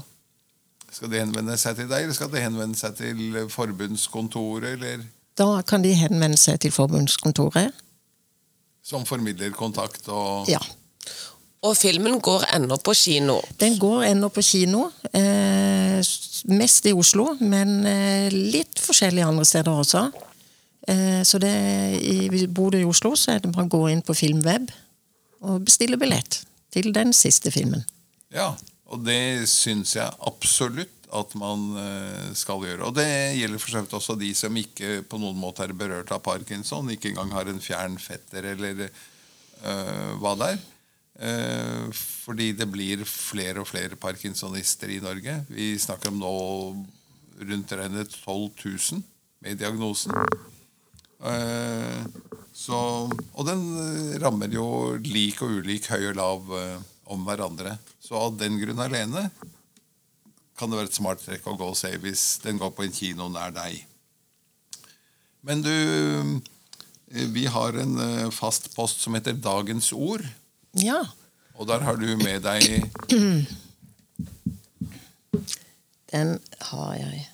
Skal 0.89 1.11
de 1.11 1.19
henvende 1.21 1.57
seg 1.59 1.75
til 1.77 1.89
deg, 1.91 2.07
eller 2.07 2.15
skal 2.17 2.31
de 2.33 2.41
henvende 2.41 2.79
seg 2.79 2.95
til 2.97 3.43
forbundskontoret, 3.53 4.79
eller 4.79 5.03
Da 5.37 5.61
kan 5.67 5.83
de 5.83 5.91
henvende 5.99 6.39
seg 6.39 6.59
til 6.63 6.71
forbundskontoret. 6.73 7.75
som 8.81 9.03
formidler 9.05 9.51
kontakt 9.53 10.07
og 10.09 10.47
Ja. 10.49 10.57
Og 11.67 11.75
filmen 11.75 12.21
går 12.23 12.45
ennå 12.55 12.77
på 12.79 12.93
kino. 12.95 13.39
Den 13.59 13.75
går 13.79 14.05
ennå 14.13 14.29
på 14.31 14.43
kino. 14.45 14.85
Eh, 15.11 15.99
mest 16.47 16.87
i 16.87 16.93
Oslo, 16.95 17.33
men 17.41 17.81
eh, 17.87 18.31
litt 18.31 18.79
forskjellig 18.79 19.25
andre 19.25 19.47
steder 19.47 19.81
også. 19.81 20.05
Eh, 20.87 21.19
så 21.27 21.41
det, 21.43 21.51
i, 21.99 22.45
bor 22.47 22.71
du 22.71 22.79
i 22.79 22.87
Oslo, 22.87 23.11
så 23.19 23.35
er 23.35 23.43
det 23.43 23.51
bare 23.51 23.67
å 23.67 23.73
gå 23.75 23.81
inn 23.91 24.05
på 24.05 24.15
Filmweb 24.15 24.71
og 25.43 25.65
bestille 25.67 25.99
billett 25.99 26.41
til 26.71 26.93
den 26.95 27.11
siste 27.15 27.51
filmen. 27.51 27.83
Ja, 28.31 28.53
og 28.89 29.03
det 29.03 29.49
syns 29.51 29.97
jeg 29.97 30.15
absolutt 30.27 30.95
at 31.15 31.33
man 31.41 31.73
eh, 31.81 32.31
skal 32.37 32.63
gjøre. 32.63 32.87
Og 32.87 32.95
det 32.97 33.09
gjelder 33.35 33.61
for 33.61 33.73
så 33.73 33.83
vidt 33.83 33.99
også 33.99 34.15
de 34.19 34.31
som 34.37 34.57
ikke 34.61 35.01
på 35.09 35.19
noen 35.21 35.39
måte 35.41 35.65
er 35.65 35.75
berørt 35.75 36.13
av 36.13 36.23
parkinson, 36.23 36.91
ikke 36.93 37.11
engang 37.11 37.33
har 37.35 37.49
en 37.49 37.63
fjern 37.63 37.97
fetter 38.01 38.51
eller 38.53 38.85
øh, 38.87 40.11
hva 40.21 40.35
det 40.39 40.53
er. 40.53 40.67
Eh, 41.19 41.89
fordi 41.91 42.53
det 42.55 42.67
blir 42.71 43.03
flere 43.03 43.59
og 43.59 43.67
flere 43.67 43.99
parkinsonister 43.99 44.91
i 44.93 45.01
Norge. 45.03 45.41
Vi 45.51 45.73
snakker 45.79 46.13
om 46.13 46.21
nå 46.21 46.35
rundt 47.49 47.75
regnet 47.75 48.13
12 48.21 48.45
000 48.63 49.03
med 49.43 49.59
diagnosen. 49.59 50.15
Eh, 51.19 52.07
så, 52.55 52.79
og 53.11 53.47
den 53.47 53.65
rammer 54.23 54.51
jo 54.55 54.95
lik 55.03 55.43
og 55.43 55.59
ulik, 55.59 55.91
høy 55.91 56.13
og 56.13 56.19
lav 56.21 56.55
eh, 56.55 56.87
om 57.11 57.27
hverandre. 57.27 57.75
Så 57.99 58.15
av 58.15 58.39
den 58.39 58.55
grunn 58.61 58.79
alene 58.79 59.27
kan 60.59 60.71
det 60.71 60.79
være 60.79 60.91
et 60.91 60.99
smart 61.01 61.23
trekk 61.23 61.47
å 61.47 61.59
gå 61.59 61.67
og 61.71 61.79
se 61.79 61.91
hvis 61.99 62.39
den 62.45 62.59
går 62.59 62.71
på 62.75 62.87
en 62.87 62.95
kino 62.95 63.27
nær 63.31 63.51
deg. 63.55 63.83
Men 65.43 65.63
du, 65.63 65.71
vi 67.11 67.45
har 67.47 67.75
en 67.79 67.95
fast 68.35 68.71
post 68.75 68.99
som 69.03 69.15
heter 69.15 69.39
Dagens 69.39 69.93
ord. 69.95 70.25
Ja. 70.77 71.01
Og 71.57 71.67
der 71.67 71.79
har 71.83 71.95
du 71.99 72.05
med 72.21 72.43
deg 72.45 72.61
Den 76.09 76.39
har 76.71 76.93
jeg. 76.97 77.25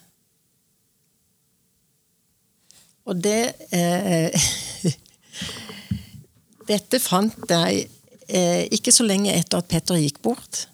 Og 3.06 3.20
det 3.24 3.54
eh, 3.72 4.48
Dette 6.72 7.00
fant 7.00 7.52
jeg 7.52 7.86
eh, 8.28 8.66
ikke 8.74 8.92
så 8.92 9.06
lenge 9.06 9.36
etter 9.36 9.62
at 9.62 9.70
Petter 9.70 10.00
gikk 10.02 10.18
bort. 10.26 10.66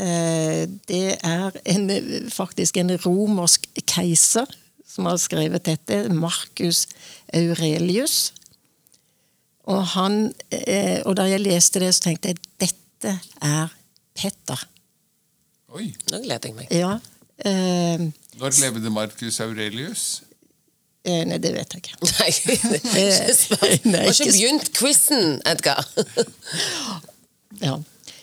Eh, 0.00 0.64
det 0.88 1.18
er 1.20 1.58
en, 1.68 1.90
faktisk 2.32 2.80
en 2.80 2.94
romersk 3.04 3.68
keiser 3.84 4.48
som 4.88 5.08
har 5.10 5.20
skrevet 5.20 5.66
dette. 5.68 6.06
Marcus 6.08 6.86
Aurelius. 7.36 8.32
Og, 9.66 9.82
han, 9.96 10.20
eh, 10.54 11.00
og 11.02 11.16
da 11.18 11.26
jeg 11.26 11.42
leste 11.42 11.82
det, 11.82 11.90
så 11.96 12.06
tenkte 12.06 12.30
jeg 12.30 12.38
dette 12.62 13.16
er 13.42 13.72
Petter. 14.16 14.62
Oi, 15.76 15.90
Nå 16.12 16.22
gleder 16.22 16.48
jeg 16.48 16.54
meg. 16.56 16.70
Ja. 16.72 16.94
Eh, 17.44 18.06
når 18.38 18.60
levde 18.62 18.90
Marcus 18.94 19.40
Aurelius? 19.44 20.22
eh, 21.06 21.22
nei, 21.28 21.38
det 21.38 21.52
vet 21.54 21.74
jeg 21.74 21.82
ikke. 21.82 21.98
Nei, 22.18 22.30
ikke 22.30 23.34
spør. 23.36 23.74
Du 23.84 23.92
har 23.94 24.08
ikke 24.10 24.24
ikke 24.26 24.32
begynt 24.32 24.72
quizen, 24.76 25.36
Edgar. 25.46 25.86
Ja. 27.62 27.78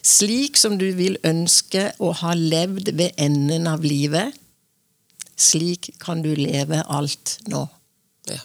Slik 0.06 0.60
som 0.60 0.76
du 0.78 0.86
vil 0.94 1.16
ønske 1.26 1.88
å 2.04 2.12
ha 2.20 2.34
levd 2.38 2.92
ved 3.00 3.16
enden 3.18 3.70
av 3.72 3.86
livet, 3.88 4.36
slik 5.40 5.90
kan 6.04 6.22
du 6.22 6.34
leve 6.38 6.84
alt 6.92 7.38
nå. 7.50 7.64
Ja. 8.30 8.44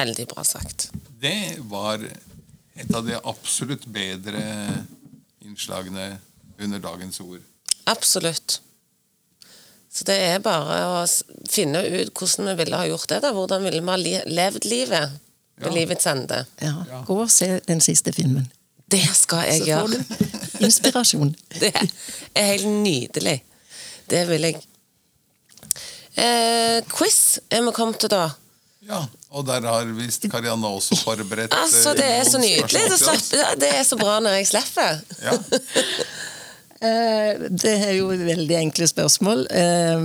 Veldig 0.00 0.26
bra 0.32 0.42
sagt. 0.48 0.88
Det 1.20 1.58
var 1.68 2.00
et 2.80 2.94
av 2.96 3.04
de 3.06 3.18
absolutt 3.28 3.84
bedre 3.92 4.40
innslagene 5.44 6.18
under 6.60 6.78
dagens 6.80 7.20
ord. 7.20 7.40
Absolutt. 7.90 8.60
Så 9.90 10.04
det 10.06 10.16
er 10.22 10.38
bare 10.44 10.76
å 10.86 11.00
finne 11.50 11.82
ut 11.82 12.12
hvordan 12.14 12.46
vi 12.52 12.54
ville 12.62 12.78
ha 12.78 12.86
gjort 12.86 13.08
det. 13.10 13.18
da. 13.24 13.32
Hvordan 13.34 13.64
ville 13.66 13.80
vi 13.82 13.90
ha 13.90 14.24
levd 14.30 14.64
livet 14.70 15.10
ved 15.60 15.66
Ja. 15.68 15.74
livets 15.74 16.06
ende. 16.06 16.46
Ja. 16.62 17.02
Gå 17.06 17.16
og 17.22 17.30
se 17.30 17.60
den 17.66 17.80
siste 17.80 18.12
filmen. 18.16 18.46
Det 18.90 19.02
skal 19.14 19.44
jeg 19.50 19.60
Så 19.60 19.64
får 19.64 19.68
gjøre. 19.68 20.60
inspirasjon. 20.60 21.34
Det 21.60 21.74
er 22.34 22.44
helt 22.52 22.66
nydelig. 22.66 23.42
Det 24.08 24.28
vil 24.28 24.42
jeg. 24.42 24.56
Eh, 26.16 26.80
quiz 26.90 27.38
er 27.50 27.62
vi 27.62 27.72
kommet 27.72 27.98
til 28.00 28.08
da. 28.12 28.30
Ja, 28.88 29.02
og 29.28 29.44
der 29.44 29.66
har 29.68 29.88
visst 29.92 30.24
Karianne 30.32 30.68
også 30.72 30.96
forberedt 31.02 31.52
Altså, 31.52 31.92
Det 31.98 32.06
er 32.06 32.24
så 32.24 32.38
eh, 32.38 32.46
nydelig. 32.46 32.84
Det, 33.60 33.68
er 33.68 33.84
så 33.84 33.98
bra 34.00 34.16
når 34.24 34.38
jeg 34.40 34.50
slipper. 34.54 35.04
Ja. 35.26 35.36
Eh, 36.80 37.36
Det 37.60 37.74
er 37.76 37.90
jo 37.98 38.06
veldig 38.08 38.54
enkle 38.56 38.86
spørsmål. 38.88 39.42
Eh, 39.52 40.04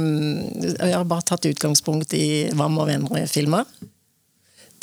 Jeg 0.76 0.92
har 0.92 1.06
bare 1.08 1.24
tatt 1.24 1.46
utgangspunkt 1.48 2.12
i 2.20 2.50
hva 2.52 2.66
må 2.68 2.84
venner-filmer. 2.90 3.64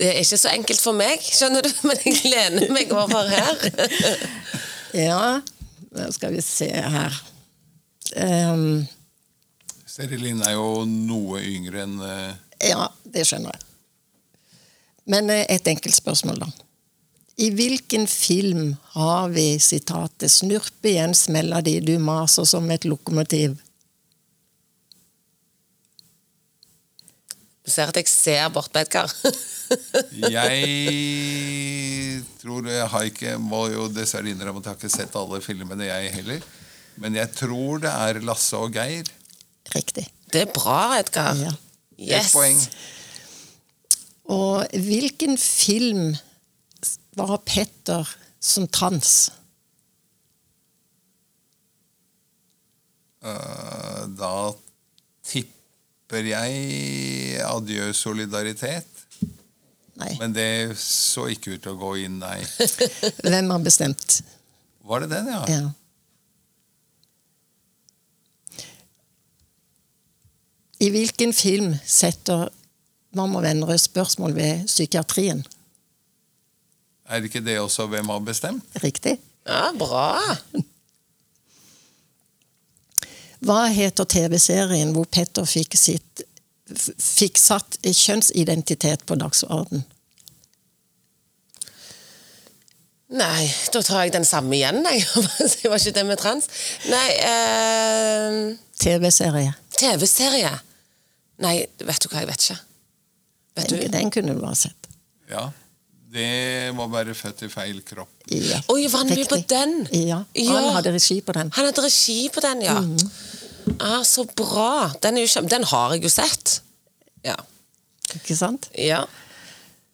Det 0.01 0.07
er 0.09 0.23
ikke 0.23 0.39
så 0.41 0.55
enkelt 0.55 0.81
for 0.81 0.97
meg, 0.97 1.21
skjønner 1.21 1.61
du, 1.61 1.69
men 1.91 2.01
jeg 2.07 2.33
lener 2.33 2.73
meg 2.73 2.95
over 2.97 3.29
her. 3.29 3.61
Ja, 5.05 5.43
da 5.93 6.07
skal 6.17 6.33
vi 6.33 6.41
se 6.45 6.71
her. 6.73 7.19
Seri 9.93 10.17
Linn 10.17 10.41
er 10.49 10.57
jo 10.57 10.87
noe 10.89 11.45
yngre 11.45 11.85
enn 11.85 12.01
uh... 12.01 12.33
Ja, 12.65 12.89
det 13.05 13.29
skjønner 13.29 13.53
jeg. 13.53 13.72
Men 15.11 15.31
eh, 15.31 15.47
et 15.49 15.69
enkelt 15.69 15.95
spørsmål, 15.97 16.39
da. 16.45 16.51
I 17.43 17.49
hvilken 17.57 18.07
film 18.07 18.77
har 18.93 19.29
vi 19.33 19.59
sitatet 19.59 20.31
'Snurpe 20.31 20.89
igjen 20.93 21.15
smella 21.17 21.61
di, 21.65 21.81
du 21.81 21.99
maser 21.99 22.45
som 22.45 22.71
et 22.71 22.85
lokomotiv'? 22.85 23.57
Du 27.63 27.71
ser 27.71 27.89
at 27.89 27.97
jeg 27.97 28.09
ser 28.11 28.49
bort 28.53 28.73
på 28.73 28.79
Edgar. 28.83 29.13
Jeg 30.35 32.23
tror 32.43 32.67
Jeg 32.69 32.89
har 32.93 33.03
ikke 33.09 33.39
Må 33.41 33.63
jo 33.73 33.87
dessverre 33.89 34.29
innrømme 34.29 34.61
at 34.61 34.67
jeg 34.67 34.73
har 34.75 34.77
ikke 34.77 34.91
sett 34.93 35.15
alle 35.17 35.41
filmene, 35.41 35.87
jeg 35.87 36.11
heller. 36.13 36.43
Men 37.01 37.15
jeg 37.17 37.31
tror 37.33 37.81
det 37.81 37.89
er 37.89 38.21
Lasse 38.21 38.59
og 38.59 38.75
Geir. 38.75 39.09
Riktig. 39.73 40.05
Det 40.33 40.43
er 40.43 40.51
bra, 40.53 40.99
Edgar. 40.99 41.39
Ja. 41.39 41.55
Yes. 41.97 42.27
Et 42.27 42.33
poeng. 42.35 42.61
Og 44.33 44.67
hvilken 44.85 45.37
film 45.39 46.15
var 47.19 47.37
Petter 47.47 48.09
som 48.43 48.67
trans? 48.73 49.31
Uh, 53.23 54.09
Da 54.19 54.53
tipper 55.29 56.27
jeg 56.33 57.43
Adjø 57.47 57.93
solidaritet. 57.95 58.89
Nei. 60.01 60.15
Men 60.19 60.33
det 60.35 60.79
så 60.81 61.29
ikke 61.31 61.55
ut 61.55 61.63
til 61.63 61.75
å 61.75 61.79
gå 61.79 61.93
inn, 62.07 62.17
nei. 62.23 62.41
Hvem 63.29 63.53
har 63.53 63.63
bestemt? 63.63 64.23
Var 64.89 65.05
det 65.05 65.13
den, 65.13 65.29
ja? 65.31 65.43
Ja. 65.53 65.71
I 70.83 70.89
hvilken 70.91 71.31
film 71.37 71.77
setter 71.87 72.49
Mamma 73.13 73.39
må 73.39 73.43
venner 73.45 73.77
spørsmål 73.77 74.35
ved 74.37 74.67
psykiatrien? 74.67 75.43
Er 77.09 77.21
det 77.21 77.29
ikke 77.29 77.45
det 77.45 77.59
også 77.61 77.87
hvem 77.93 78.09
har 78.09 78.23
bestemt? 78.25 78.65
Riktig. 78.83 79.19
Ja, 79.47 79.73
bra. 79.77 80.17
Hva 83.43 83.67
heter 83.75 84.07
TV-serien 84.07 84.95
hvor 84.95 85.09
Petter 85.11 85.45
fikk, 85.49 85.75
sitt, 85.77 86.23
fikk 86.73 87.41
satt 87.43 87.81
kjønnsidentitet 87.83 89.05
på 89.09 89.19
dagsorden? 89.19 89.83
Nei, 93.13 93.45
da 93.75 93.83
tar 93.85 94.07
jeg 94.07 94.15
den 94.15 94.25
samme 94.25 94.57
igjen, 94.57 94.81
jeg. 94.89 95.05
Det 95.59 95.69
var 95.69 95.77
ikke 95.83 95.97
det 95.99 96.05
med 96.09 96.21
trans. 96.23 96.49
Nei, 96.89 97.09
eh, 97.29 98.39
TV-serie. 98.81 99.53
TV-serie. 99.77 100.53
Nei, 101.45 101.59
vet 101.83 102.01
du 102.01 102.09
hva, 102.09 102.23
jeg 102.23 102.31
vet 102.31 102.47
ikke. 102.47 102.63
Vet 103.57 103.69
Den, 103.69 103.81
du? 103.81 103.89
den 103.93 104.11
kunne 104.15 104.35
du 104.39 104.45
ha 104.47 104.55
sett. 104.57 104.89
Ja. 105.31 105.51
Det 106.13 106.73
må 106.77 106.87
være 106.93 107.15
født 107.17 107.47
i 107.47 107.49
feil 107.49 107.79
kropp. 107.89 108.11
Ja. 108.29 108.59
Oi, 108.73 108.85
var 108.93 109.01
han 109.05 109.13
med 109.13 109.29
på 109.31 109.39
den? 109.49 109.79
Ja. 109.97 110.19
Ja. 110.37 110.57
Han 110.59 110.69
hadde 110.77 110.93
regi 110.93 111.21
på 111.25 111.33
den. 111.37 111.53
Han 111.57 111.69
hadde 111.69 111.85
regi 111.87 112.19
på 112.33 112.43
den, 112.45 112.61
ja. 112.67 112.77
Ah, 113.81 114.03
så 114.05 114.27
bra. 114.37 114.91
Den, 115.01 115.17
er 115.17 115.25
jo 115.25 115.45
den 115.49 115.65
har 115.71 115.95
jeg 115.97 116.05
jo 116.05 116.13
sett. 116.13 116.59
Ja. 117.25 117.39
Ikke 118.19 118.37
sant? 118.37 118.69
ja. 118.77 119.05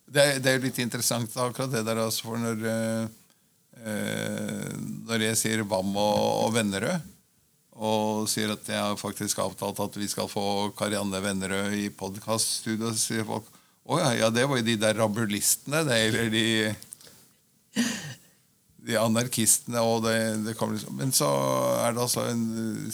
Det 0.09 0.23
det 0.43 0.49
er 0.51 0.57
jo 0.57 0.65
litt 0.65 0.79
interessant 0.81 1.35
akkurat 1.37 1.71
det 1.71 1.83
der, 1.85 1.99
altså, 2.01 2.31
for 2.31 2.41
når, 2.41 2.63
eh, 2.65 3.03
eh, 3.85 4.71
når 5.05 5.25
jeg 5.27 5.37
sier 5.37 5.63
Vam 5.69 5.91
og, 6.01 6.47
og 6.47 6.55
Vennerød, 6.55 7.05
og 7.79 8.27
sier 8.31 8.51
at 8.57 8.67
jeg 8.67 8.81
har 8.83 8.97
faktisk 8.99 9.39
avtalt 9.39 9.79
at 9.85 9.97
vi 10.01 10.09
skal 10.11 10.27
få 10.31 10.71
Karianne 10.79 11.21
Vennerød 11.23 11.77
i 11.79 11.89
podkaststudio, 11.95 12.91
så 12.93 12.99
sier 12.99 13.25
folk 13.29 13.47
å 13.89 14.01
ja, 14.03 14.11
ja, 14.19 14.31
det 14.35 14.45
var 14.51 14.59
jo 14.61 14.67
de 14.67 14.75
der 14.77 14.99
rabulistene, 14.99 15.85
det, 15.89 15.99
eller 16.11 16.29
de 16.35 16.45
de 18.89 18.97
anarkistene 18.97 19.81
og 19.85 20.03
det, 20.07 20.15
det 20.47 20.55
kommer 20.59 20.79
liksom 20.79 20.97
Men 20.97 21.11
så 21.15 21.29
er 21.85 21.93
det 21.95 22.03
altså 22.05 22.25
en 22.31 22.45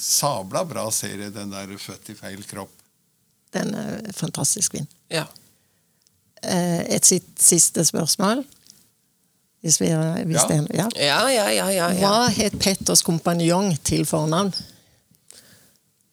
sabla 0.00 0.64
bra 0.66 0.88
serie, 0.94 1.30
den 1.34 1.52
der 1.54 1.70
'Født 1.78 2.10
i 2.10 2.14
feil 2.18 2.42
kropp'. 2.50 2.80
Den 3.54 3.74
er 3.74 4.12
fantastisk 4.12 4.72
fin. 4.72 4.86
ja. 5.10 5.24
Eh, 6.42 6.80
Et 6.96 7.04
sitt, 7.06 7.28
siste 7.40 7.84
spørsmål. 7.84 8.44
Hvis 9.62 9.80
vi, 9.80 9.86
hvis 9.86 10.42
Ja. 10.42 10.46
det, 10.48 10.66
ja. 10.74 10.88
Ja, 10.96 11.28
ja, 11.28 11.48
ja, 11.48 11.68
ja, 11.70 11.88
ja. 11.92 12.00
Hva 12.08 12.28
het 12.28 12.58
Petters 12.58 13.02
kompanjong 13.02 13.78
til 13.84 14.04
fornavn? 14.04 14.52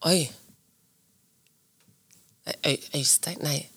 Oi. 0.05 0.29
Øy, 2.65 2.77
Øystein 2.95 3.37
Nei, 3.41 3.69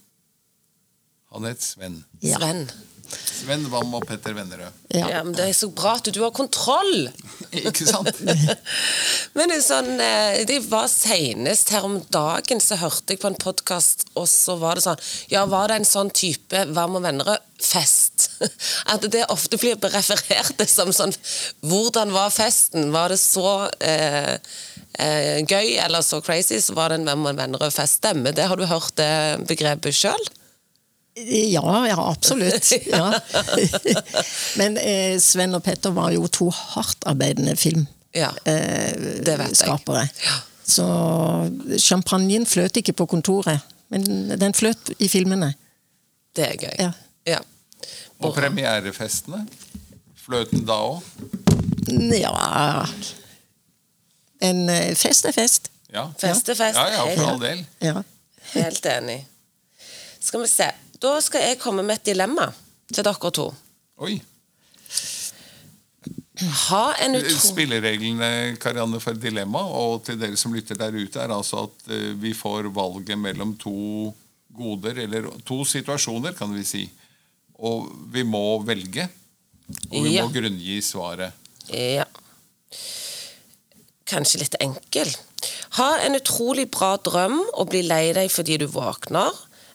Han 1.33 1.45
het 1.45 1.63
Sven. 1.63 2.05
Ja. 2.23 2.39
Sven. 2.39 2.71
Sven 3.13 3.67
Wam 3.73 3.93
og 3.97 4.07
Petter 4.09 4.35
Vennerød. 4.37 4.73
Ja. 4.95 5.09
Ja, 5.11 5.23
men 5.25 5.35
Det 5.37 5.49
er 5.49 5.57
så 5.57 5.69
bra 5.75 5.97
at 5.99 6.09
du 6.13 6.21
har 6.23 6.33
kontroll! 6.35 7.09
Ikke 7.55 7.87
sant? 7.87 8.21
Men 9.35 9.51
det 9.51 9.59
er 9.59 9.65
sånn, 9.65 9.91
eh, 10.03 10.43
det 10.49 10.61
var 10.71 10.87
senest 10.91 11.73
her 11.75 11.87
om 11.87 11.97
dagen 12.15 12.63
så 12.63 12.79
hørte 12.81 13.15
jeg 13.15 13.23
på 13.23 13.31
en 13.31 13.39
podkast, 13.39 14.07
og 14.19 14.29
så 14.31 14.57
var 14.61 14.79
det 14.79 14.85
sånn 14.87 15.03
Ja, 15.33 15.45
var 15.51 15.71
det 15.71 15.81
en 15.81 15.89
sånn 15.89 16.13
type 16.15 16.65
Wam 16.75 16.99
og 16.99 17.05
Vennerød-fest? 17.07 18.29
At 18.95 19.07
det 19.11 19.27
ofte 19.35 19.59
blir 19.61 19.79
referert 19.79 20.55
til 20.59 20.71
som 20.71 20.95
sånn 20.95 21.15
Hvordan 21.67 22.15
var 22.15 22.35
festen? 22.35 22.93
Var 22.95 23.15
det 23.15 23.21
så 23.23 23.69
eh, 23.83 24.37
eh, 24.99 25.43
gøy 25.43 25.77
eller 25.83 26.07
så 26.07 26.23
crazy, 26.25 26.61
så 26.63 26.77
var 26.79 26.91
det 26.93 27.03
en 27.03 27.11
Wam 27.11 27.27
og 27.31 27.39
Vennerød-fest. 27.39 28.01
Stemmer 28.03 28.35
det? 28.35 28.49
Har 28.51 28.61
du 28.61 28.67
hørt 28.71 28.95
det 29.01 29.13
begrepet 29.51 29.95
sjøl? 29.97 30.31
Ja, 31.17 31.87
ja, 31.89 32.11
absolutt. 32.11 32.73
Ja. 32.87 33.21
Men 34.57 34.77
eh, 34.77 35.21
Sven 35.23 35.55
og 35.55 35.63
Petter 35.63 35.95
var 35.95 36.11
jo 36.15 36.27
to 36.27 36.49
hardtarbeidende 36.51 37.55
Ja, 38.15 38.31
filmskapere. 38.45 40.09
Ja. 40.25 40.41
Så 40.67 40.87
champagnen 41.79 42.47
fløt 42.47 42.77
ikke 42.81 42.95
på 42.97 43.07
kontoret, 43.07 43.61
men 43.93 44.33
den 44.41 44.55
fløt 44.57 44.95
i 44.99 45.09
filmene. 45.13 45.53
Det 46.35 46.47
er 46.49 46.57
gøy. 46.59 46.75
Ja. 46.79 46.91
Ja. 47.29 47.41
Og 48.19 48.35
premierefestene. 48.35 49.45
Fløt 50.25 50.55
den 50.55 50.65
da 50.67 50.79
òg? 50.81 51.03
Ja 52.17 52.87
En 54.41 54.69
eh, 54.73 54.95
fest 54.97 55.29
er 55.29 55.35
fest. 55.37 55.69
Ja. 55.93 56.09
Fest 56.19 56.49
er 56.49 56.57
fest. 56.59 56.79
Ja, 56.79 56.89
ja, 56.91 57.05
for 57.13 57.35
all 57.35 57.43
del. 57.43 57.61
Ja. 57.85 58.01
Helt 58.55 58.87
enig. 58.89 59.21
Skal 60.25 60.43
vi 60.43 60.49
se. 60.49 60.71
Da 61.05 61.19
skal 61.21 61.45
jeg 61.51 61.59
komme 61.61 61.85
med 61.85 62.01
et 62.01 62.07
dilemma 62.15 62.47
til 62.93 63.05
dere 63.05 63.31
to. 63.37 63.51
Oi. 64.05 64.17
Ha 66.69 66.85
en 67.05 67.15
utro... 67.21 67.37
Spillereglene 67.45 68.31
Karianne, 68.61 68.99
for 69.03 69.15
dilemma, 69.21 69.63
og 69.69 70.01
til 70.09 70.17
dere 70.19 70.39
som 70.41 70.55
lytter 70.57 70.79
der 70.81 70.97
ute, 70.97 71.21
er 71.23 71.35
altså 71.35 71.67
at 71.69 71.93
eh, 71.95 72.11
vi 72.21 72.33
får 72.37 72.71
valget 72.75 73.21
mellom 73.21 73.53
to 73.61 73.75
goder, 74.55 74.99
eller 75.05 75.29
to 75.47 75.61
situasjoner, 75.69 76.35
kan 76.39 76.53
vi 76.57 76.65
si. 76.67 76.83
Og 77.55 77.87
vi 78.15 78.25
må 78.27 78.43
velge. 78.67 79.07
Og 79.93 80.01
vi 80.05 80.17
Ja. 80.17 80.25
må 80.27 80.33
grunngi 80.35 80.81
svaret. 80.85 81.33
Ja. 81.71 82.05
Kanskje 84.11 84.43
litt 84.43 84.57
enkel. 84.61 85.09
Ha 85.79 85.89
en 86.05 86.17
utrolig 86.19 86.67
bra 86.71 86.95
drøm 87.03 87.39
og 87.55 87.71
bli 87.73 87.83
lei 87.87 88.13
deg 88.17 88.31
fordi 88.33 88.59
du 88.63 88.67
våkner, 88.71 89.33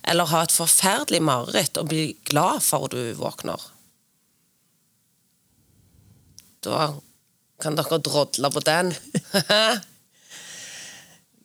eller 0.08 0.30
ha 0.32 0.44
et 0.46 0.54
forferdelig 0.56 1.22
mareritt 1.26 1.78
og 1.78 1.90
bli 1.92 2.14
glad 2.30 2.64
for 2.66 2.88
du 2.92 3.02
våkner. 3.20 3.62
Da 6.66 6.90
kan 7.60 7.76
dere 7.80 8.00
drodle 8.04 8.52
på 8.52 8.64
den. 8.68 8.94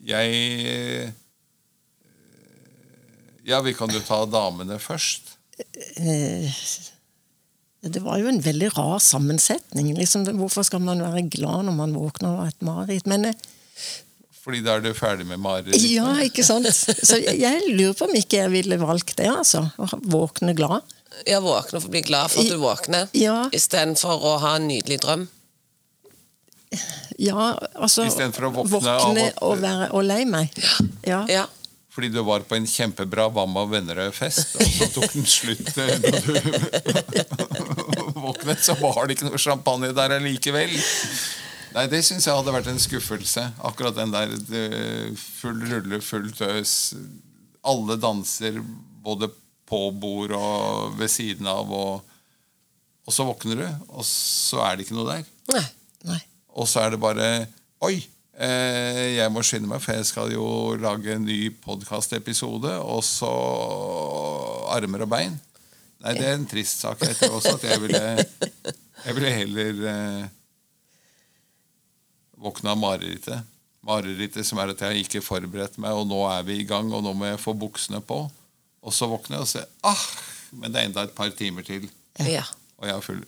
Jeg 0.05 0.33
eh, 0.69 1.13
Ja, 3.45 3.61
vi 3.65 3.75
kan 3.77 3.93
jo 3.93 4.01
ta 4.05 4.23
damene 4.29 4.79
først. 4.81 5.35
Eh, 6.01 6.53
Det 7.85 8.01
var 8.01 8.17
jo 8.17 8.31
en 8.31 8.41
veldig 8.41 8.71
rar 8.79 8.99
sammensetning. 9.05 9.91
Liksom, 9.99 10.25
hvorfor 10.39 10.65
skal 10.65 10.81
man 10.81 11.03
være 11.05 11.27
glad 11.29 11.67
når 11.67 11.77
man 11.77 11.97
våkner 11.97 12.39
av 12.41 12.47
et 12.49 12.63
mareritt? 12.65 13.07
Men 13.11 13.29
eh, 13.29 13.35
Fordi 14.45 14.61
da 14.61 14.75
er 14.77 14.83
du 14.85 14.91
ferdig 14.93 15.25
med 15.27 15.41
marerittet? 15.41 15.81
ja, 15.89 16.11
ikke 16.21 16.45
sant? 16.45 16.69
Så 16.69 17.17
jeg, 17.17 17.39
jeg 17.41 17.63
lurer 17.79 17.95
på 17.97 18.05
om 18.11 18.13
ikke 18.19 18.43
jeg 18.43 18.51
ville 18.53 18.77
valgt 18.83 19.15
det, 19.17 19.31
altså. 19.33 19.63
Å 19.81 19.89
våkne 20.13 20.53
glad. 20.59 20.85
Ja, 21.25 21.39
våkne 21.41 21.79
for 21.81 21.89
å 21.89 21.95
bli 21.95 22.03
glad 22.05 22.29
for 22.33 22.43
at 22.45 22.51
du 22.53 22.59
våkner, 22.61 23.09
Ja. 23.17 23.39
istedenfor 23.57 24.21
å 24.21 24.35
ha 24.43 24.57
en 24.59 24.67
nydelig 24.69 24.99
drøm. 25.05 25.27
Ja, 27.23 27.53
altså 27.79 28.03
Istedenfor 28.09 28.49
å 28.49 28.55
våkne 28.57 28.91
av 28.91 29.05
våkne 29.07 29.29
at- 29.31 29.43
og 29.47 29.61
være 29.63 29.89
og 29.95 30.03
lei 30.05 30.25
meg. 30.27 30.51
Ja. 31.07 31.21
Ja. 31.31 31.45
Fordi 31.95 32.09
du 32.11 32.19
var 32.27 32.41
på 32.43 32.57
en 32.59 32.67
kjempebra 32.67 33.29
Vamma 33.33 33.63
Vennerød-fest, 33.71 34.57
og 34.59 34.67
så 34.67 34.89
tok 34.97 35.13
den 35.15 35.29
slutt 35.31 35.69
eh, 35.79 35.93
da 36.03 36.11
du 36.11 36.35
våknet, 38.25 38.65
så 38.67 38.75
var 38.81 39.07
det 39.07 39.15
ikke 39.17 39.29
noe 39.31 39.39
champagne 39.39 39.93
der 39.95 40.17
allikevel. 40.19 40.75
Nei, 41.75 41.89
det 41.91 42.05
syns 42.07 42.29
jeg 42.29 42.37
hadde 42.37 42.53
vært 42.55 42.69
en 42.71 42.79
skuffelse. 42.79 43.49
Akkurat 43.67 43.97
den 43.97 44.13
der 44.15 44.31
eh, 44.31 45.11
full 45.19 45.59
rulle, 45.67 45.99
full 46.05 46.29
tøs. 46.37 46.95
Alle 47.67 47.97
danser 47.99 48.61
både 49.05 49.31
på 49.67 49.81
bord 49.99 50.35
og 50.37 50.95
ved 51.01 51.11
siden 51.11 51.49
av, 51.51 51.71
og, 51.73 52.05
og 53.05 53.17
så 53.17 53.27
våkner 53.27 53.63
du, 53.63 53.67
og 53.91 54.07
så 54.07 54.61
er 54.69 54.77
det 54.77 54.87
ikke 54.87 54.99
noe 55.01 55.09
der. 55.09 55.31
Nei. 55.51 55.65
Nei. 56.13 56.21
Og 56.55 56.69
så 56.71 56.85
er 56.85 56.95
det 56.95 57.03
bare 57.03 57.31
Oi! 57.85 57.97
Eh, 58.35 59.15
jeg 59.15 59.31
må 59.31 59.43
skynde 59.47 59.69
meg, 59.71 59.83
for 59.83 59.95
jeg 59.95 60.07
skal 60.09 60.33
jo 60.35 60.47
lage 60.81 61.15
en 61.15 61.27
ny 61.27 61.49
podkastepisode. 61.65 62.71
Og 62.83 63.03
så 63.07 63.31
armer 64.75 65.05
og 65.07 65.11
bein. 65.11 65.37
Nei, 66.05 66.15
det 66.19 66.27
er 66.29 66.39
en 66.39 66.49
trist 66.49 66.83
sak. 66.83 67.03
Jeg 67.03 67.19
tror 67.19 67.39
også 67.39 67.57
at 67.59 67.67
jeg 67.67 67.83
ville 67.83 68.05
Jeg 69.05 69.17
ville 69.19 69.35
heller 69.37 69.85
våkne 72.45 72.75
av 72.75 72.81
marerittet. 72.81 73.51
Marerittet 73.85 74.47
som 74.49 74.61
er 74.61 74.73
at 74.73 74.85
jeg 74.87 75.05
ikke 75.05 75.25
forberedt 75.25 75.77
meg, 75.83 75.97
og 75.97 76.09
nå 76.09 76.23
er 76.31 76.45
vi 76.47 76.61
i 76.61 76.69
gang, 76.69 76.89
og 76.93 77.05
nå 77.05 77.13
må 77.17 77.29
jeg 77.29 77.43
få 77.43 77.57
buksene 77.57 78.01
på. 78.05 78.25
Og 78.85 78.93
så 78.93 79.09
våkner 79.09 79.39
jeg 79.39 79.47
og 79.47 79.51
ser 79.51 79.69
ah, 79.89 80.05
men 80.61 80.73
det 80.73 80.81
er 80.81 80.89
enda 80.91 81.07
et 81.07 81.17
par 81.17 81.33
timer 81.37 81.65
til. 81.67 81.89
Ja. 82.21 82.45
Og 82.79 82.89
jeg 82.89 82.97
har 82.97 83.05
full 83.05 83.25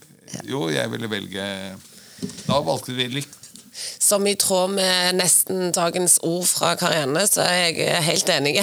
Jo, 0.46 0.66
jeg 0.70 0.90
ville 0.92 1.08
velge 1.10 1.44
Da 2.46 2.60
valgte 2.62 2.94
vi 2.94 3.08
likt. 3.10 3.34
Som 3.76 4.24
i 4.26 4.34
tråd 4.40 4.72
med 4.72 5.18
nesten 5.18 5.72
dagens 5.76 6.16
ord 6.24 6.46
fra 6.48 6.72
Karianne, 6.80 7.26
så 7.28 7.44
er 7.44 7.76
jeg 7.76 8.04
helt 8.06 8.30
enig. 8.32 8.54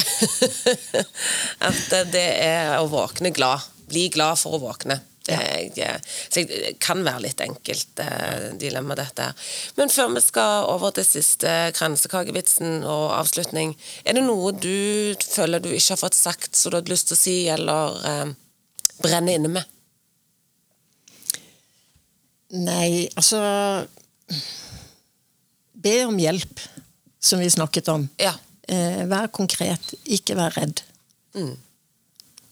At 1.67 1.93
det 2.09 2.29
er 2.41 2.79
å 2.79 2.87
våkne 2.89 3.29
glad. 3.35 3.61
Bli 3.91 4.07
glad 4.13 4.41
for 4.41 4.57
å 4.57 4.63
våkne. 4.63 4.97
Det 5.23 5.35
er 5.39 5.77
jeg, 5.79 5.99
jeg 6.35 6.73
kan 6.83 6.99
være 7.05 7.23
litt 7.23 7.39
enkelt 7.43 8.01
eh, 8.03 8.49
dilemma, 8.59 8.95
dette 8.99 9.29
her. 9.29 9.51
Men 9.77 9.91
før 9.93 10.09
vi 10.17 10.23
skal 10.25 10.67
over 10.67 10.91
til 10.97 11.05
siste 11.07 11.51
kransekakevitsen 11.77 12.81
og 12.83 13.05
avslutning, 13.15 13.71
er 14.03 14.17
det 14.17 14.25
noe 14.25 14.51
du 14.51 15.15
føler 15.23 15.63
du 15.63 15.69
ikke 15.71 15.93
har 15.95 16.01
fått 16.01 16.17
sagt, 16.17 16.57
så 16.59 16.69
du 16.69 16.79
hadde 16.79 16.91
lyst 16.91 17.07
til 17.11 17.15
å 17.15 17.21
si, 17.21 17.37
eller 17.53 18.01
eh, 18.09 18.33
brenner 18.99 19.39
inne 19.39 19.53
med? 19.53 19.69
Nei, 22.53 23.07
altså 23.17 23.39
Be 25.83 25.93
om 26.05 26.19
hjelp, 26.19 26.61
som 27.19 27.41
vi 27.41 27.49
snakket 27.51 27.89
om. 27.91 28.05
Ja. 28.21 28.35
Eh, 28.67 29.01
vær 29.09 29.31
konkret, 29.35 29.95
ikke 30.05 30.37
vær 30.39 30.53
redd. 30.55 30.83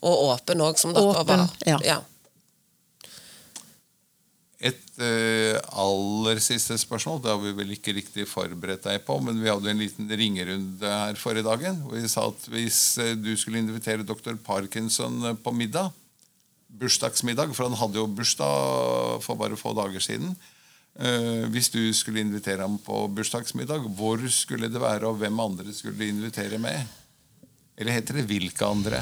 Og 0.01 0.24
åpen 0.34 0.63
òg, 0.65 0.80
som 0.82 0.95
dere 0.95 1.22
Åpen, 1.22 1.45
var. 1.45 1.84
ja. 1.86 1.99
Et 4.62 4.82
uh, 5.01 5.57
aller 5.82 6.38
siste 6.43 6.76
spørsmål. 6.78 7.22
Det 7.24 7.32
har 7.32 7.39
vi 7.41 7.53
vel 7.57 7.74
ikke 7.74 7.95
riktig 7.97 8.28
forberedt 8.30 8.86
deg 8.86 9.01
på, 9.07 9.16
men 9.26 9.39
vi 9.41 9.49
hadde 9.49 9.72
en 9.72 9.82
liten 9.82 10.05
ringerunde 10.05 10.91
her 10.91 11.18
forrige 11.18 11.47
dagen. 11.47 11.80
Hvor 11.82 11.97
vi 11.97 12.12
sa 12.12 12.28
at 12.30 12.45
hvis 12.53 12.82
eh, 13.01 13.16
du 13.18 13.32
skulle 13.34 13.64
invitere 13.64 14.05
doktor 14.05 14.38
Parkinson 14.45 15.18
eh, 15.32 15.39
på 15.41 15.53
middag, 15.57 15.89
bursdagsmiddag, 16.78 17.55
for 17.57 17.68
han 17.68 17.80
hadde 17.80 17.99
jo 17.99 18.05
bursdag 18.05 19.24
for 19.26 19.39
bare 19.39 19.57
få 19.59 19.74
dager 19.78 20.03
siden. 20.03 20.36
uh, 21.01 21.47
hvis 21.49 21.72
du 21.74 21.82
skulle 21.93 22.22
invitere 22.22 22.62
ham 22.62 22.78
på 22.78 23.07
bursdagsmiddag, 23.16 23.89
hvor 23.97 24.22
skulle 24.30 24.70
det 24.70 24.82
være, 24.82 25.09
og 25.09 25.18
hvem 25.18 25.39
andre 25.39 25.74
skulle 25.74 25.97
du 25.97 26.05
invitere 26.05 26.62
med? 26.62 26.86
Eller 27.78 27.97
heter 27.97 28.22
det 28.22 28.28
hvilke 28.30 28.66
andre? 28.66 29.01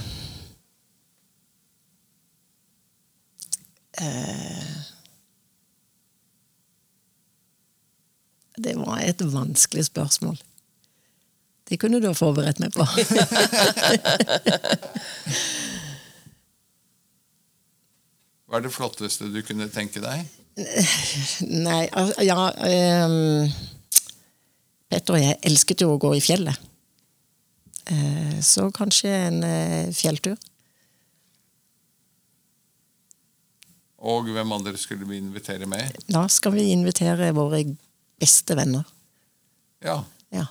Det 8.59 8.75
var 8.75 8.99
et 9.03 9.21
vanskelig 9.23 9.85
spørsmål. 9.87 10.37
Det 11.69 11.77
kunne 11.79 11.99
du 12.01 12.07
ha 12.09 12.15
forberedt 12.17 12.59
meg 12.59 12.73
på. 12.73 12.83
Hva 18.49 18.57
er 18.57 18.63
det 18.65 18.73
flotteste 18.73 19.29
du 19.29 19.41
kunne 19.45 19.69
tenke 19.69 20.01
deg? 20.01 20.25
Nei, 21.45 21.83
ja 22.25 22.49
um, 22.49 23.47
Petter 24.89 25.13
og 25.15 25.21
jeg 25.21 25.37
elsket 25.45 25.83
jo 25.85 25.93
å 25.93 26.01
gå 26.01 26.15
i 26.17 26.23
fjellet. 26.25 26.57
Uh, 27.89 28.41
så 28.43 28.71
kanskje 28.73 29.09
en 29.29 29.39
uh, 29.45 29.93
fjelltur. 29.93 30.35
Og 33.99 34.31
hvem 34.33 34.51
andre 34.55 34.77
skulle 34.79 35.05
vi 35.05 35.19
invitere 35.21 35.67
med? 35.69 35.93
Da 36.09 36.25
skal 36.31 36.55
vi 36.55 36.71
invitere 36.73 37.29
våre 37.37 37.61
beste 38.19 38.57
venner. 38.59 38.85
Ja, 39.85 40.01
Ja. 40.35 40.45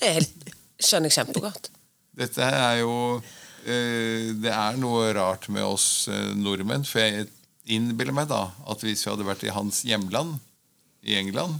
Det 0.00 0.26
skjønner 0.82 1.08
jeg 1.08 1.16
kjempegodt. 1.16 1.70
Dette 2.18 2.44
er 2.44 2.80
jo 2.82 3.22
eh, 3.64 4.34
Det 4.36 4.50
er 4.52 4.76
noe 4.76 5.06
rart 5.16 5.46
med 5.48 5.64
oss 5.64 6.08
eh, 6.12 6.32
nordmenn. 6.36 6.84
For 6.84 7.00
jeg 7.00 7.28
innbiller 7.72 8.12
meg 8.12 8.28
da 8.28 8.42
at 8.68 8.82
hvis 8.84 9.04
vi 9.06 9.12
hadde 9.12 9.26
vært 9.26 9.46
i 9.46 9.54
hans 9.54 9.80
hjemland, 9.86 10.36
i 11.04 11.16
England, 11.20 11.56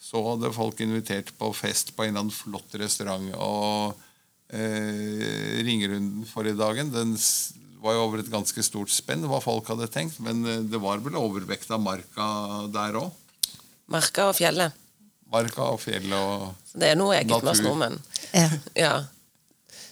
så 0.00 0.20
hadde 0.26 0.52
folk 0.52 0.80
invitert 0.84 1.30
på 1.38 1.48
fest 1.56 1.94
på 1.96 2.04
en 2.04 2.12
eller 2.12 2.24
annen 2.26 2.36
flott 2.36 2.74
restaurant. 2.80 3.30
Og 3.36 4.54
eh, 4.54 5.60
ringerunden 5.64 6.24
forrige 6.28 6.60
dagen 6.60 6.92
den 6.92 7.14
var 7.84 7.96
jo 7.98 8.06
over 8.06 8.22
et 8.22 8.32
ganske 8.32 8.64
stort 8.64 8.92
spenn 8.92 9.24
hva 9.28 9.42
folk 9.44 9.68
hadde 9.72 9.90
tenkt. 9.92 10.20
Men 10.24 10.44
eh, 10.48 10.62
det 10.68 10.80
var 10.80 11.02
vel 11.04 11.16
overvekt 11.20 11.72
av 11.74 11.82
marka 11.84 12.26
der 12.72 13.00
òg. 13.02 13.12
Marka 13.92 14.28
og 14.30 14.36
fjellet. 14.38 14.76
Marka 15.32 15.66
og 15.74 15.80
fjell 15.82 16.06
og 16.14 16.46
natur. 16.46 16.78
det 16.80 16.92
er 16.92 16.98
noe 16.98 17.16
eget 17.16 17.34
med 17.34 17.50
oss 17.52 17.62
nordmenn. 17.64 17.98
Ja. 18.34 18.48
Ja. 18.78 18.94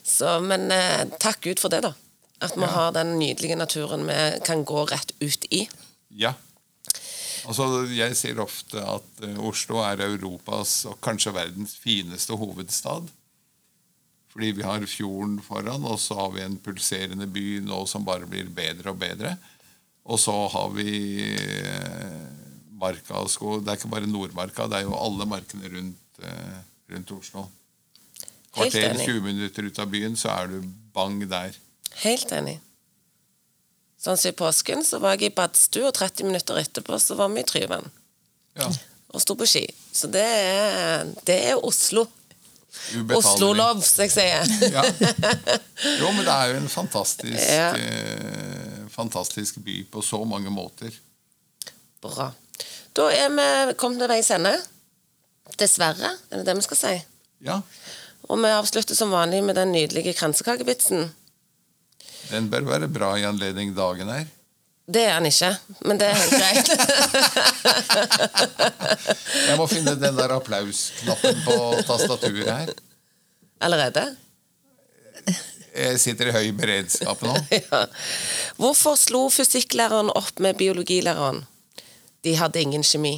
Så, 0.03 0.37
men 0.43 0.71
eh, 0.71 1.03
takk 1.19 1.43
Gud 1.45 1.61
for 1.63 1.71
det, 1.73 1.83
da. 1.85 1.93
At 2.43 2.57
vi 2.59 2.67
har 2.67 2.91
den 2.95 3.15
nydelige 3.19 3.55
naturen 3.55 4.03
vi 4.07 4.17
kan 4.43 4.65
gå 4.67 4.85
rett 4.91 5.13
ut 5.23 5.47
i. 5.51 5.63
Ja. 6.09 6.33
Altså, 7.47 7.83
jeg 7.91 8.15
sier 8.19 8.39
ofte 8.43 8.83
at 8.83 9.23
eh, 9.23 9.39
Oslo 9.39 9.81
er 9.83 10.03
Europas 10.05 10.81
og 10.89 10.99
kanskje 11.03 11.35
verdens 11.35 11.75
fineste 11.79 12.35
hovedstad. 12.39 13.07
Fordi 14.33 14.51
vi 14.57 14.65
har 14.65 14.83
fjorden 14.89 15.37
foran, 15.45 15.83
og 15.85 15.99
så 16.01 16.17
har 16.17 16.31
vi 16.33 16.41
en 16.41 16.57
pulserende 16.57 17.27
by 17.29 17.59
nå 17.67 17.83
som 17.87 18.05
bare 18.07 18.25
blir 18.27 18.49
bedre 18.49 18.91
og 18.91 18.97
bedre. 18.99 19.35
Og 20.09 20.19
så 20.19 20.33
har 20.51 20.71
vi 20.73 20.95
eh, 21.37 22.42
marka 22.83 23.17
og 23.23 23.31
Skog. 23.31 23.63
Det 23.63 23.73
er 23.73 23.79
ikke 23.79 23.91
bare 23.95 24.09
Nordmarka, 24.11 24.67
det 24.71 24.81
er 24.81 24.87
jo 24.89 24.95
alle 24.99 25.27
markene 25.31 25.71
rundt, 25.73 26.21
eh, 26.23 26.59
rundt 26.93 27.15
Oslo. 27.15 27.47
Kvarter, 28.53 28.93
20 29.01 29.23
minutter 29.25 29.65
ut 29.65 29.79
av 29.81 29.89
byen, 29.89 30.15
så 30.19 30.29
er 30.35 30.51
du 30.51 30.59
bang 30.93 31.23
der. 31.31 31.55
Helt 32.03 32.29
enig. 32.37 32.59
Sånn 34.03 34.17
som 34.19 34.29
i 34.29 34.35
påsken, 34.35 34.83
så 34.85 34.99
var 35.01 35.15
jeg 35.15 35.31
i 35.31 35.35
badstue, 35.35 35.87
og 35.89 35.95
30 35.95 36.27
minutter 36.27 36.59
etterpå 36.59 36.99
så 37.01 37.15
var 37.17 37.31
vi 37.33 37.39
i 37.41 37.47
Tryvann 37.47 37.87
Ja, 38.59 38.67
og 39.13 39.21
sto 39.23 39.33
på 39.39 39.47
ski. 39.47 39.63
Så 39.95 40.09
det 40.11 40.21
er, 40.25 41.07
det 41.25 41.37
er 41.53 41.61
Oslo. 41.65 42.03
Oslo-lov, 43.15 43.79
som 43.85 44.03
jeg 44.03 44.11
sier. 44.13 44.49
Ja. 44.73 44.83
Jo, 46.01 46.09
men 46.15 46.23
det 46.25 46.33
er 46.33 46.51
jo 46.51 46.59
en 46.61 46.69
fantastisk, 46.71 47.39
Ja. 47.41 47.71
eh, 47.77 48.83
fantastisk 48.93 49.57
by 49.63 49.79
på 49.93 50.01
så 50.05 50.19
mange 50.27 50.51
måter. 50.53 50.93
Bra. 52.03 52.29
Da 52.93 53.07
er 53.13 53.29
vi 53.33 53.73
kommet 53.79 53.99
til 54.03 54.09
veis 54.11 54.29
ende. 54.35 54.53
Dessverre, 55.59 56.09
er 56.31 56.35
det 56.41 56.45
det 56.47 56.55
vi 56.59 56.63
skal 56.65 56.79
si. 56.79 56.93
Ja, 57.43 57.57
Og 58.31 58.37
vi 58.39 58.47
avslutter 58.55 58.95
som 58.95 59.11
vanlig 59.11 59.41
med 59.43 59.55
den 59.59 59.71
nydelige 59.75 60.13
kransekakevitsen. 60.15 61.09
Den 62.29 62.47
bør 62.49 62.61
være 62.69 62.87
bra 62.87 63.17
i 63.19 63.23
anledning 63.27 63.73
dagen 63.75 64.07
her. 64.09 64.25
Det 64.93 65.01
er 65.07 65.13
han 65.15 65.25
ikke, 65.27 65.49
men 65.87 65.97
det 65.99 66.07
er 66.07 66.13
helt 66.19 66.33
greit. 66.39 66.67
Jeg 69.47 69.57
må 69.59 69.65
finne 69.71 69.93
den 69.99 70.17
der 70.17 70.31
applausknappen 70.35 71.35
på 71.45 71.55
tastaturet 71.87 72.49
her. 72.49 72.69
Allerede? 73.63 74.03
Jeg 75.73 75.99
sitter 76.03 76.25
i 76.29 76.33
høy 76.35 76.51
beredskap 76.57 77.21
nå. 77.25 77.33
Ja. 77.63 77.79
Hvorfor 78.59 78.95
slo 78.99 79.21
fysikklæreren 79.33 80.09
opp 80.15 80.39
med 80.43 80.53
biologilæreren? 80.59 81.39
De 82.23 82.35
hadde 82.39 82.61
ingen 82.61 82.83
kjemi. 82.83 83.17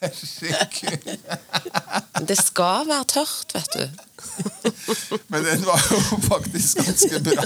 Herregud. 0.00 1.18
Det 2.28 2.36
skal 2.36 2.84
være 2.88 3.04
tørt, 3.08 3.54
vet 3.56 3.76
du. 3.76 3.84
Men 5.32 5.44
den 5.44 5.62
var 5.64 5.80
jo 5.88 6.18
faktisk 6.26 6.82
ganske 6.82 7.20
bra. 7.24 7.44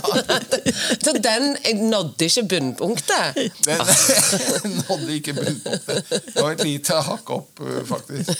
Så 1.04 1.14
den 1.22 1.46
nådde 1.90 2.26
ikke 2.26 2.44
bunnpunktet. 2.50 3.38
Den 3.66 4.74
nådde 4.80 5.14
ikke 5.14 5.36
bunnpunktet. 5.38 6.10
Det 6.10 6.42
var 6.42 6.56
et 6.56 6.66
lite 6.66 6.98
hakk 7.06 7.30
opp, 7.36 7.62
faktisk. 7.86 8.34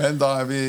Men 0.00 0.20
da 0.20 0.32
er 0.40 0.48
vi 0.48 0.62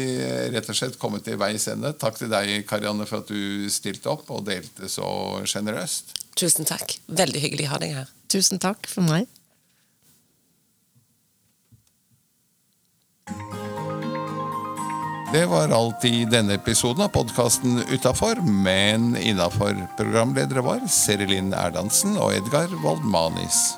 rett 0.57 0.67
og 0.67 0.79
slett 0.79 0.99
kommet 0.99 1.23
til 1.27 1.39
veis 1.39 1.67
ende. 1.71 1.95
Takk 1.99 2.19
til 2.19 2.31
deg, 2.31 2.67
Karianne, 2.67 3.07
for 3.07 3.23
at 3.23 3.31
du 3.31 3.71
stilte 3.71 4.11
opp 4.11 4.27
og 4.35 4.43
delte 4.47 4.91
så 4.91 5.07
sjenerøst. 5.47 6.26
Tusen 6.37 6.67
takk. 6.69 6.99
Veldig 7.09 7.41
hyggelig 7.41 7.65
å 7.65 7.73
ha 7.73 7.81
deg 7.81 7.95
her. 7.97 8.13
Tusen 8.29 8.61
takk 8.61 8.85
for 8.89 9.05
meg. 9.05 9.25
Det 15.33 15.43
var 15.51 15.73
alt 15.75 16.05
i 16.07 16.23
denne 16.29 16.55
episoden 16.55 17.03
av 17.03 17.09
podkasten 17.11 17.81
Utafor, 17.91 18.39
men 18.47 19.11
innafor. 19.19 19.75
Programledere 19.99 20.63
var 20.63 20.85
Serilin 20.87 21.51
Erdansen 21.51 22.15
og 22.15 22.31
Edgar 22.37 22.71
Waldmanis. 22.85 23.75